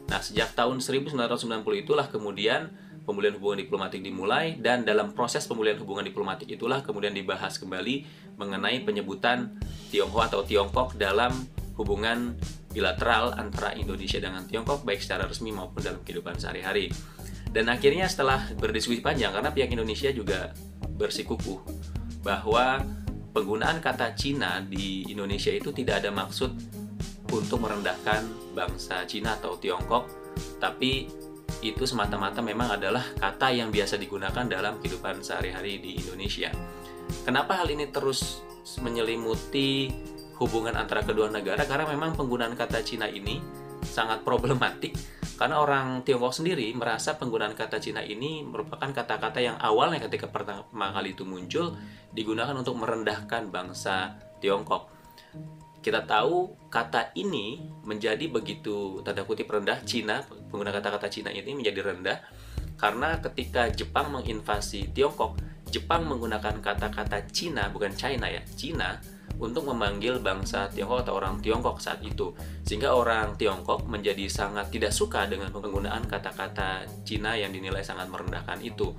Nah, 0.07 0.23
sejak 0.23 0.55
tahun 0.55 0.79
1990 0.79 1.83
itulah 1.83 2.07
kemudian 2.07 2.71
pemulihan 3.03 3.35
hubungan 3.39 3.59
diplomatik 3.63 4.03
dimulai 4.03 4.59
dan 4.59 4.83
dalam 4.83 5.15
proses 5.15 5.47
pemulihan 5.47 5.79
hubungan 5.79 6.07
diplomatik 6.07 6.51
itulah 6.51 6.83
kemudian 6.83 7.15
dibahas 7.15 7.59
kembali 7.59 8.07
mengenai 8.39 8.83
penyebutan 8.83 9.59
Tionghoa 9.91 10.31
atau 10.31 10.43
Tiongkok 10.43 10.99
dalam 10.99 11.35
hubungan 11.79 12.35
bilateral 12.75 13.35
antara 13.39 13.75
Indonesia 13.79 14.19
dengan 14.19 14.45
Tiongkok 14.47 14.83
baik 14.83 15.03
secara 15.03 15.27
resmi 15.27 15.55
maupun 15.55 15.83
dalam 15.83 16.03
kehidupan 16.03 16.39
sehari-hari. 16.39 16.91
Dan 17.51 17.73
akhirnya 17.73 18.05
setelah 18.11 18.53
berdiskusi 18.59 19.01
panjang 19.01 19.33
karena 19.33 19.49
pihak 19.55 19.71
Indonesia 19.73 20.11
juga 20.13 20.53
bersikukuh 20.99 21.63
bahwa 22.21 22.83
penggunaan 23.37 23.85
kata 23.85 24.17
Cina 24.17 24.65
di 24.65 25.05
Indonesia 25.13 25.53
itu 25.53 25.69
tidak 25.69 26.01
ada 26.01 26.09
maksud 26.09 26.57
untuk 27.29 27.61
merendahkan 27.61 28.25
bangsa 28.57 29.05
Cina 29.05 29.37
atau 29.37 29.61
Tiongkok, 29.61 30.09
tapi 30.57 31.05
itu 31.61 31.85
semata-mata 31.85 32.41
memang 32.41 32.81
adalah 32.81 33.05
kata 33.21 33.53
yang 33.53 33.69
biasa 33.69 34.01
digunakan 34.01 34.49
dalam 34.49 34.81
kehidupan 34.81 35.21
sehari-hari 35.21 35.77
di 35.85 36.01
Indonesia. 36.01 36.49
Kenapa 37.29 37.61
hal 37.61 37.69
ini 37.69 37.93
terus 37.93 38.41
menyelimuti 38.81 39.93
hubungan 40.41 40.73
antara 40.73 41.05
kedua 41.05 41.29
negara? 41.29 41.69
Karena 41.69 41.93
memang 41.93 42.17
penggunaan 42.17 42.57
kata 42.57 42.81
Cina 42.81 43.05
ini 43.05 43.37
sangat 43.85 44.25
problematik 44.25 44.97
karena 45.37 45.61
orang 45.61 46.01
Tiongkok 46.01 46.33
sendiri 46.33 46.73
merasa 46.73 47.21
penggunaan 47.21 47.53
kata 47.53 47.77
Cina 47.77 48.01
ini 48.01 48.41
merupakan 48.41 48.89
kata-kata 48.89 49.45
yang 49.45 49.57
awalnya 49.61 50.01
ketika 50.09 50.33
pertama 50.33 50.93
kali 50.97 51.13
itu 51.13 51.29
muncul 51.29 51.77
digunakan 52.17 52.57
untuk 52.57 52.81
merendahkan 52.81 53.53
bangsa 53.53 54.17
Tiongkok. 54.41 54.89
Kita 55.85 56.03
tahu 56.09 56.69
kata 56.73 57.15
ini 57.15 57.63
menjadi 57.85 58.27
begitu 58.27 59.05
tanda 59.05 59.23
kutip 59.23 59.47
rendah 59.53 59.85
Cina, 59.85 60.25
pengguna 60.51 60.73
kata-kata 60.73 61.07
Cina 61.13 61.31
ini 61.31 61.53
menjadi 61.53 61.93
rendah 61.93 62.19
karena 62.81 63.21
ketika 63.21 63.69
Jepang 63.73 64.13
menginvasi 64.13 64.93
Tiongkok, 64.97 65.37
Jepang 65.69 66.09
menggunakan 66.09 66.65
kata-kata 66.65 67.29
Cina 67.29 67.69
bukan 67.69 67.93
China 67.93 68.27
ya, 68.29 68.41
Cina 68.57 68.97
untuk 69.37 69.69
memanggil 69.69 70.19
bangsa 70.21 70.69
Tiongkok 70.73 71.07
atau 71.07 71.15
orang 71.21 71.41
Tiongkok 71.45 71.81
saat 71.81 72.01
itu. 72.01 72.33
Sehingga 72.65 72.97
orang 72.97 73.37
Tiongkok 73.37 73.85
menjadi 73.85 74.27
sangat 74.29 74.73
tidak 74.73 74.93
suka 74.97 75.29
dengan 75.29 75.53
penggunaan 75.53 76.05
kata-kata 76.09 76.89
Cina 77.05 77.37
yang 77.37 77.53
dinilai 77.53 77.85
sangat 77.85 78.09
merendahkan 78.09 78.61
itu. 78.65 78.97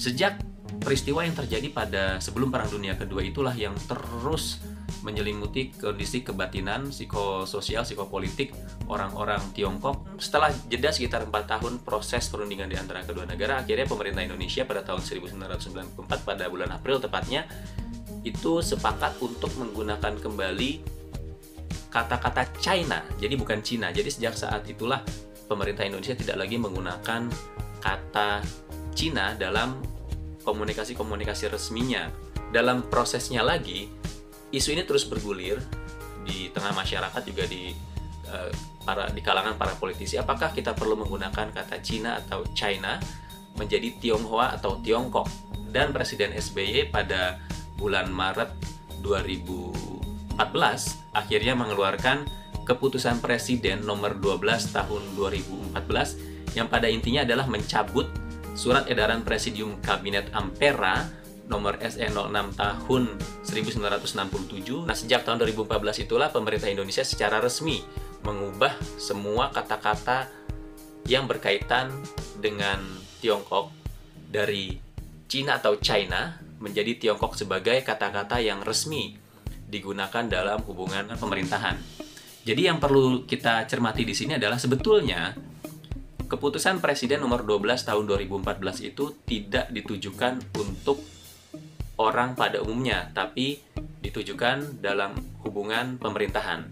Sejak 0.00 0.40
peristiwa 0.80 1.26
yang 1.26 1.34
terjadi 1.34 1.68
pada 1.72 2.04
sebelum 2.22 2.48
Perang 2.48 2.70
Dunia 2.70 2.94
Kedua 2.94 3.20
itulah 3.20 3.52
yang 3.56 3.74
terus 3.88 4.62
menyelimuti 5.00 5.72
kondisi 5.72 6.20
kebatinan, 6.20 6.92
psikososial, 6.92 7.88
psikopolitik 7.88 8.52
orang-orang 8.84 9.40
Tiongkok. 9.56 10.20
Setelah 10.20 10.52
jeda 10.68 10.92
sekitar 10.92 11.24
4 11.24 11.32
tahun 11.32 11.80
proses 11.80 12.28
perundingan 12.28 12.68
di 12.68 12.76
antara 12.76 13.00
kedua 13.00 13.24
negara, 13.24 13.64
akhirnya 13.64 13.88
pemerintah 13.88 14.22
Indonesia 14.24 14.62
pada 14.68 14.84
tahun 14.84 15.00
1994 15.00 15.96
pada 16.04 16.44
bulan 16.52 16.70
April 16.76 17.00
tepatnya 17.00 17.48
itu 18.24 18.60
sepakat 18.60 19.16
untuk 19.24 19.50
menggunakan 19.56 20.20
kembali 20.20 21.00
kata-kata 21.90 22.46
China, 22.62 23.02
jadi 23.18 23.34
bukan 23.34 23.60
Cina. 23.66 23.90
Jadi 23.90 24.08
sejak 24.12 24.38
saat 24.38 24.62
itulah 24.70 25.02
pemerintah 25.50 25.82
Indonesia 25.82 26.14
tidak 26.14 26.46
lagi 26.46 26.56
menggunakan 26.60 27.26
kata 27.82 28.44
Cina 28.94 29.34
dalam 29.34 29.82
komunikasi-komunikasi 30.46 31.50
resminya. 31.50 32.06
Dalam 32.50 32.86
prosesnya 32.90 33.42
lagi, 33.42 33.86
isu 34.50 34.74
ini 34.74 34.82
terus 34.82 35.06
bergulir 35.06 35.58
di 36.26 36.50
tengah 36.50 36.74
masyarakat 36.74 37.22
juga 37.26 37.46
di 37.46 37.70
uh, 38.30 38.50
para 38.82 39.10
di 39.10 39.22
kalangan 39.22 39.54
para 39.54 39.76
politisi 39.76 40.18
apakah 40.18 40.50
kita 40.50 40.74
perlu 40.74 40.98
menggunakan 40.98 41.52
kata 41.52 41.78
Cina 41.80 42.18
atau 42.18 42.42
China 42.56 42.98
menjadi 43.54 43.92
Tionghoa 43.98 44.56
atau 44.56 44.78
Tiongkok 44.82 45.26
dan 45.70 45.94
Presiden 45.94 46.34
SBY 46.34 46.90
pada 46.90 47.38
bulan 47.80 48.12
Maret 48.12 48.52
2014 49.00 50.36
akhirnya 51.16 51.56
mengeluarkan 51.56 52.28
keputusan 52.68 53.24
Presiden 53.24 53.82
nomor 53.88 54.20
12 54.20 54.76
tahun 54.76 55.02
2014 55.16 56.54
yang 56.54 56.68
pada 56.68 56.86
intinya 56.86 57.24
adalah 57.24 57.48
mencabut 57.48 58.06
surat 58.52 58.84
edaran 58.92 59.24
Presidium 59.24 59.80
Kabinet 59.80 60.28
Ampera 60.36 61.08
nomor 61.50 61.82
SE 61.82 61.98
06 61.98 62.54
tahun 62.54 63.02
1967. 63.42 64.86
Nah, 64.86 64.94
sejak 64.94 65.26
tahun 65.26 65.42
2014 65.42 66.06
itulah 66.06 66.30
pemerintah 66.30 66.70
Indonesia 66.70 67.02
secara 67.02 67.42
resmi 67.42 67.82
mengubah 68.22 68.76
semua 69.00 69.50
kata-kata 69.50 70.30
yang 71.10 71.26
berkaitan 71.26 71.90
dengan 72.38 72.78
Tiongkok 73.18 73.74
dari 74.30 74.78
Cina 75.26 75.58
atau 75.58 75.74
China 75.82 76.49
menjadi 76.60 76.96
Tiongkok 77.00 77.34
sebagai 77.34 77.80
kata-kata 77.80 78.38
yang 78.38 78.60
resmi 78.60 79.16
digunakan 79.66 80.28
dalam 80.28 80.60
hubungan 80.68 81.16
pemerintahan. 81.16 81.76
Jadi 82.44 82.68
yang 82.68 82.80
perlu 82.80 83.24
kita 83.24 83.64
cermati 83.68 84.04
di 84.04 84.12
sini 84.16 84.36
adalah 84.36 84.56
sebetulnya 84.56 85.32
keputusan 86.30 86.78
Presiden 86.78 87.20
nomor 87.20 87.42
12 87.42 87.84
tahun 87.84 88.04
2014 88.06 88.88
itu 88.92 89.04
tidak 89.26 89.66
ditujukan 89.74 90.38
untuk 90.56 91.02
orang 92.00 92.32
pada 92.32 92.64
umumnya, 92.64 93.12
tapi 93.12 93.60
ditujukan 94.00 94.80
dalam 94.80 95.12
hubungan 95.44 96.00
pemerintahan. 96.00 96.64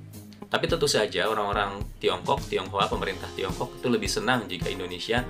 Tapi 0.48 0.64
tentu 0.64 0.88
saja 0.88 1.28
orang-orang 1.28 1.84
Tiongkok, 2.00 2.40
Tionghoa, 2.48 2.88
pemerintah 2.88 3.28
Tiongkok 3.36 3.76
itu 3.76 3.88
lebih 3.92 4.08
senang 4.08 4.48
jika 4.48 4.72
Indonesia 4.72 5.20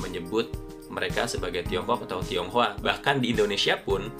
menyebut 0.00 0.48
mereka 0.92 1.24
sebagai 1.24 1.64
Tiongkok 1.64 2.04
atau 2.04 2.20
Tionghoa. 2.20 2.76
Bahkan 2.78 3.24
di 3.24 3.32
Indonesia 3.32 3.80
pun 3.80 4.12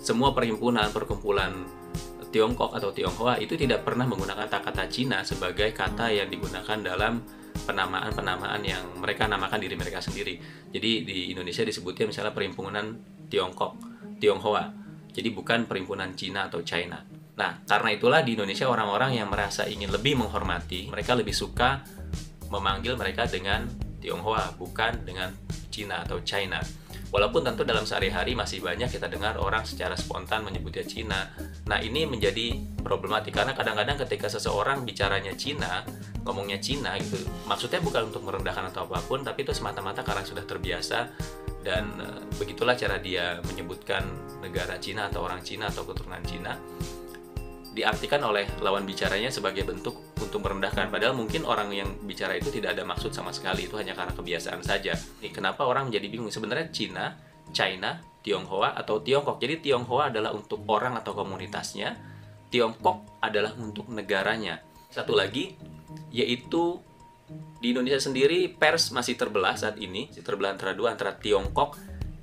semua 0.00 0.32
perhimpunan, 0.32 0.88
perkumpulan 0.90 1.52
Tiongkok 2.32 2.74
atau 2.74 2.90
Tionghoa 2.90 3.38
itu 3.38 3.54
tidak 3.54 3.86
pernah 3.86 4.08
menggunakan 4.08 4.48
kata 4.48 4.88
Cina 4.90 5.22
sebagai 5.22 5.70
kata 5.70 6.10
yang 6.10 6.28
digunakan 6.32 6.78
dalam 6.80 7.22
penamaan-penamaan 7.64 8.60
yang 8.60 8.84
mereka 9.00 9.24
namakan 9.24 9.60
diri 9.60 9.76
mereka 9.78 10.00
sendiri. 10.00 10.36
Jadi 10.72 10.90
di 11.06 11.18
Indonesia 11.32 11.64
disebutnya 11.64 12.08
misalnya 12.08 12.32
perhimpunan 12.36 12.96
Tiongkok 13.32 13.78
Tionghoa. 14.20 14.72
Jadi 15.16 15.28
bukan 15.32 15.64
perhimpunan 15.64 16.12
Cina 16.12 16.48
atau 16.48 16.60
China. 16.60 17.00
Nah, 17.36 17.64
karena 17.68 17.92
itulah 17.92 18.20
di 18.24 18.32
Indonesia 18.36 18.68
orang-orang 18.68 19.20
yang 19.20 19.28
merasa 19.28 19.68
ingin 19.68 19.92
lebih 19.92 20.16
menghormati, 20.16 20.88
mereka 20.88 21.12
lebih 21.12 21.36
suka 21.36 21.84
memanggil 22.48 22.96
mereka 22.96 23.28
dengan 23.28 23.64
Tionghoa, 24.00 24.56
bukan 24.56 25.04
dengan 25.04 25.32
Cina 25.76 26.00
atau 26.00 26.24
China. 26.24 26.56
Walaupun 27.12 27.44
tentu 27.44 27.62
dalam 27.68 27.84
sehari-hari 27.84 28.32
masih 28.32 28.64
banyak 28.64 28.88
kita 28.88 29.12
dengar 29.12 29.36
orang 29.36 29.62
secara 29.68 29.92
spontan 29.94 30.42
menyebutnya 30.42 30.82
Cina. 30.88 31.28
Nah, 31.68 31.78
ini 31.78 32.08
menjadi 32.08 32.56
problematik 32.80 33.36
karena 33.36 33.52
kadang-kadang 33.52 34.00
ketika 34.08 34.32
seseorang 34.32 34.82
bicaranya 34.88 35.36
Cina, 35.36 35.84
ngomongnya 36.24 36.58
Cina 36.58 36.98
gitu, 36.98 37.20
maksudnya 37.46 37.78
bukan 37.84 38.10
untuk 38.10 38.24
merendahkan 38.24 38.72
atau 38.72 38.88
apa 38.88 39.04
pun, 39.04 39.22
tapi 39.22 39.46
itu 39.46 39.54
semata-mata 39.54 40.02
karena 40.02 40.26
sudah 40.26 40.42
terbiasa 40.42 40.98
dan 41.66 41.84
uh, 41.98 42.22
begitulah 42.38 42.78
cara 42.78 43.02
dia 43.02 43.42
menyebutkan 43.42 44.06
negara 44.38 44.78
Cina 44.78 45.10
atau 45.10 45.26
orang 45.26 45.42
Cina 45.42 45.66
atau 45.66 45.82
keturunan 45.82 46.22
Cina 46.22 46.54
diartikan 47.76 48.24
oleh 48.24 48.48
lawan 48.64 48.88
bicaranya 48.88 49.28
sebagai 49.28 49.68
bentuk 49.68 50.16
untuk 50.16 50.40
merendahkan. 50.40 50.88
Padahal 50.88 51.12
mungkin 51.12 51.44
orang 51.44 51.68
yang 51.76 51.92
bicara 52.08 52.32
itu 52.32 52.48
tidak 52.48 52.72
ada 52.72 52.88
maksud 52.88 53.12
sama 53.12 53.36
sekali 53.36 53.68
itu 53.68 53.76
hanya 53.76 53.92
karena 53.92 54.16
kebiasaan 54.16 54.64
saja. 54.64 54.96
Nih, 55.20 55.28
kenapa 55.28 55.68
orang 55.68 55.92
menjadi 55.92 56.08
bingung? 56.08 56.32
Sebenarnya 56.32 56.72
Cina 56.72 57.20
China 57.52 58.00
Tionghoa 58.24 58.74
atau 58.74 58.98
Tiongkok. 59.04 59.38
Jadi 59.38 59.70
Tionghoa 59.70 60.10
adalah 60.10 60.34
untuk 60.34 60.66
orang 60.66 60.98
atau 60.98 61.14
komunitasnya 61.14 61.94
Tiongkok 62.50 63.22
adalah 63.22 63.54
untuk 63.54 63.92
negaranya. 63.92 64.58
Satu 64.90 65.14
lagi 65.14 65.54
yaitu 66.10 66.80
di 67.58 67.74
Indonesia 67.74 67.98
sendiri 67.98 68.46
pers 68.54 68.94
masih 68.94 69.18
terbelah 69.18 69.58
saat 69.58 69.78
ini, 69.82 70.06
terbelah 70.10 70.54
antara 70.54 70.72
dua 70.72 70.94
antara 70.94 71.14
Tiongkok 71.18 71.78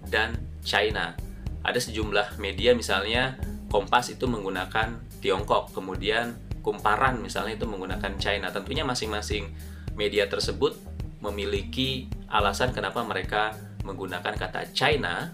dan 0.08 0.36
China. 0.64 1.16
Ada 1.64 1.80
sejumlah 1.80 2.40
media 2.40 2.76
misalnya 2.76 3.40
Kompas 3.74 4.14
itu 4.14 4.30
menggunakan 4.30 5.02
Tiongkok, 5.18 5.74
kemudian 5.74 6.38
Kumparan 6.62 7.20
misalnya 7.20 7.58
itu 7.58 7.66
menggunakan 7.66 8.16
China. 8.22 8.54
Tentunya 8.54 8.86
masing-masing 8.86 9.50
media 9.98 10.30
tersebut 10.30 10.78
memiliki 11.20 12.06
alasan 12.30 12.70
kenapa 12.70 13.02
mereka 13.02 13.58
menggunakan 13.82 14.38
kata 14.38 14.72
China 14.72 15.34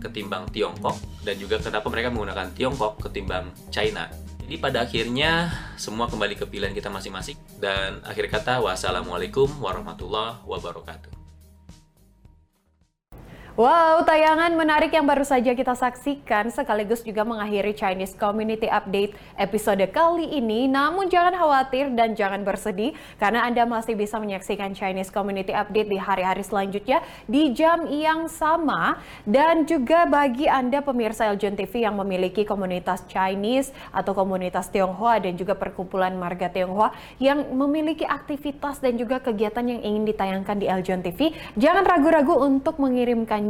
ketimbang 0.00 0.48
Tiongkok 0.50 0.96
dan 1.22 1.36
juga 1.36 1.60
kenapa 1.60 1.86
mereka 1.92 2.08
menggunakan 2.08 2.48
Tiongkok 2.56 2.98
ketimbang 2.98 3.52
China. 3.68 4.08
Jadi 4.40 4.56
pada 4.58 4.82
akhirnya 4.82 5.52
semua 5.78 6.10
kembali 6.10 6.34
ke 6.34 6.48
pilihan 6.48 6.74
kita 6.74 6.90
masing-masing 6.90 7.38
dan 7.62 8.02
akhir 8.02 8.26
kata 8.26 8.58
wassalamualaikum 8.58 9.46
warahmatullahi 9.62 10.42
wabarakatuh. 10.48 11.19
Wow, 13.58 14.06
tayangan 14.06 14.54
menarik 14.54 14.94
yang 14.94 15.10
baru 15.10 15.26
saja 15.26 15.50
kita 15.58 15.74
saksikan 15.74 16.54
sekaligus 16.54 17.02
juga 17.02 17.26
mengakhiri 17.26 17.74
Chinese 17.74 18.14
Community 18.14 18.70
Update 18.70 19.18
episode 19.34 19.82
kali 19.90 20.38
ini. 20.38 20.70
Namun 20.70 21.10
jangan 21.10 21.34
khawatir 21.34 21.90
dan 21.98 22.14
jangan 22.14 22.46
bersedih 22.46 22.94
karena 23.18 23.42
Anda 23.42 23.66
masih 23.66 23.98
bisa 23.98 24.22
menyaksikan 24.22 24.70
Chinese 24.70 25.10
Community 25.10 25.50
Update 25.50 25.90
di 25.90 25.98
hari-hari 25.98 26.46
selanjutnya 26.46 27.02
di 27.26 27.50
jam 27.50 27.90
yang 27.90 28.30
sama. 28.30 29.02
Dan 29.26 29.66
juga 29.66 30.06
bagi 30.06 30.46
Anda 30.46 30.78
pemirsa 30.78 31.26
Eljon 31.34 31.58
TV 31.58 31.82
yang 31.82 31.98
memiliki 31.98 32.46
komunitas 32.46 33.02
Chinese 33.10 33.74
atau 33.90 34.14
komunitas 34.14 34.70
Tionghoa 34.70 35.18
dan 35.18 35.34
juga 35.34 35.58
perkumpulan 35.58 36.14
marga 36.14 36.46
Tionghoa 36.46 36.94
yang 37.18 37.50
memiliki 37.50 38.06
aktivitas 38.06 38.78
dan 38.78 38.94
juga 38.94 39.18
kegiatan 39.18 39.66
yang 39.66 39.82
ingin 39.82 40.06
ditayangkan 40.06 40.54
di 40.54 40.70
Eljon 40.70 41.02
TV, 41.02 41.34
jangan 41.58 41.82
ragu-ragu 41.82 42.46
untuk 42.46 42.78
mengirimkan 42.78 43.40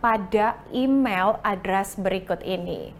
pada 0.00 0.56
email 0.72 1.36
address 1.44 1.98
berikut 2.00 2.40
ini. 2.40 2.96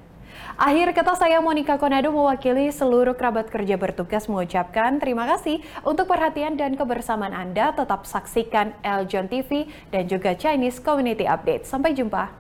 Akhir 0.57 0.93
kata 0.93 1.17
saya 1.17 1.41
Monica 1.41 1.77
Konado 1.81 2.13
mewakili 2.13 2.69
seluruh 2.73 3.17
kerabat 3.17 3.49
kerja 3.49 3.81
bertugas 3.81 4.29
mengucapkan 4.29 5.01
terima 5.01 5.25
kasih 5.25 5.65
untuk 5.85 6.09
perhatian 6.09 6.57
dan 6.57 6.77
kebersamaan 6.77 7.33
Anda. 7.33 7.73
Tetap 7.73 8.05
saksikan 8.05 8.77
Eljon 8.85 9.29
TV 9.29 9.69
dan 9.89 10.09
juga 10.09 10.37
Chinese 10.37 10.81
Community 10.81 11.25
Update. 11.29 11.65
Sampai 11.69 11.97
jumpa. 11.97 12.40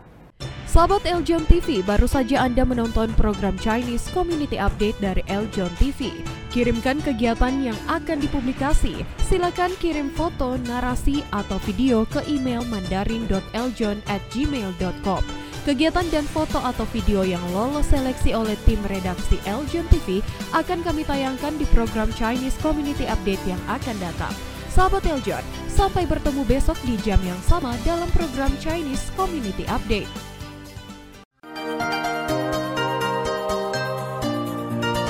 Sahabat 0.71 1.03
Eljon 1.03 1.43
TV, 1.51 1.83
baru 1.83 2.07
saja 2.07 2.47
Anda 2.47 2.63
menonton 2.63 3.11
program 3.19 3.59
Chinese 3.59 4.07
Community 4.15 4.55
Update 4.55 5.03
dari 5.03 5.19
Eljon 5.27 5.67
TV. 5.83 6.15
Kirimkan 6.55 7.03
kegiatan 7.03 7.51
yang 7.59 7.75
akan 7.91 8.23
dipublikasi. 8.23 9.03
Silakan 9.27 9.75
kirim 9.83 10.15
foto, 10.15 10.55
narasi, 10.71 11.27
atau 11.35 11.59
video 11.67 12.07
ke 12.07 12.23
email 12.31 12.63
mandarin.eljon@gmail.com. 12.71 15.23
Kegiatan 15.67 16.07
dan 16.07 16.23
foto 16.31 16.63
atau 16.63 16.87
video 16.95 17.27
yang 17.27 17.43
lolos 17.51 17.91
seleksi 17.91 18.39
oleh 18.39 18.55
tim 18.63 18.79
redaksi 18.87 19.43
Eljon 19.51 19.91
TV 19.91 20.23
akan 20.55 20.87
kami 20.87 21.03
tayangkan 21.03 21.59
di 21.59 21.67
program 21.75 22.15
Chinese 22.15 22.55
Community 22.63 23.11
Update 23.11 23.43
yang 23.43 23.59
akan 23.67 23.99
datang. 23.99 24.31
Sahabat 24.71 25.03
Eljon, 25.03 25.43
sampai 25.67 26.07
bertemu 26.07 26.47
besok 26.47 26.79
di 26.87 26.95
jam 27.03 27.19
yang 27.27 27.43
sama 27.43 27.75
dalam 27.83 28.07
program 28.15 28.55
Chinese 28.63 29.11
Community 29.19 29.67
Update. 29.67 30.30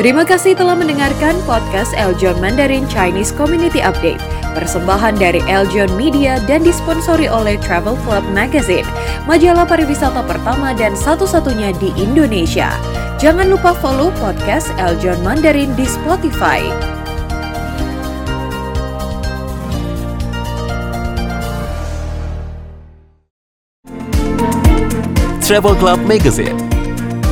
Terima 0.00 0.24
kasih 0.24 0.56
telah 0.56 0.72
mendengarkan 0.72 1.36
podcast 1.44 1.92
Eljon 1.92 2.40
Mandarin 2.40 2.88
Chinese 2.88 3.36
Community 3.36 3.84
Update. 3.84 4.16
Persembahan 4.56 5.20
dari 5.20 5.44
Eljon 5.44 5.92
Media 5.92 6.40
dan 6.48 6.64
disponsori 6.64 7.28
oleh 7.28 7.60
Travel 7.60 8.00
Club 8.08 8.24
Magazine, 8.32 8.88
majalah 9.28 9.68
pariwisata 9.68 10.24
pertama 10.24 10.72
dan 10.72 10.96
satu-satunya 10.96 11.76
di 11.76 11.92
Indonesia. 12.00 12.72
Jangan 13.20 13.52
lupa 13.52 13.76
follow 13.76 14.08
podcast 14.16 14.72
Eljon 14.80 15.20
Mandarin 15.20 15.76
di 15.76 15.84
Spotify. 15.84 16.64
Travel 25.44 25.76
Club 25.76 26.00
Magazine, 26.08 26.56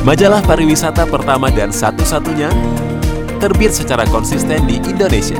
majalah 0.07 0.41
pariwisata 0.43 1.05
pertama 1.07 1.51
dan 1.51 1.71
satu-satunya 1.75 2.49
terbit 3.39 3.71
secara 3.75 4.05
konsisten 4.07 4.67
di 4.67 4.75
Indonesia. 4.87 5.39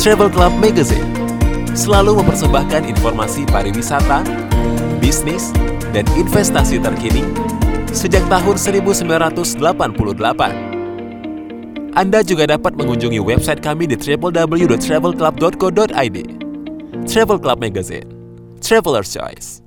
Travel 0.00 0.30
Club 0.32 0.52
Magazine 0.58 1.06
selalu 1.72 2.16
mempersembahkan 2.20 2.84
informasi 2.88 3.44
pariwisata, 3.48 4.24
bisnis, 5.00 5.52
dan 5.92 6.04
investasi 6.16 6.80
terkini 6.80 7.22
sejak 7.92 8.24
tahun 8.28 8.56
1988. 8.56 10.72
Anda 11.92 12.24
juga 12.24 12.48
dapat 12.48 12.72
mengunjungi 12.72 13.20
website 13.20 13.60
kami 13.60 13.84
di 13.84 14.00
www.travelclub.co.id. 14.00 16.16
Travel 17.04 17.36
Club 17.40 17.58
Magazine, 17.60 18.08
Traveler's 18.64 19.12
Choice. 19.12 19.61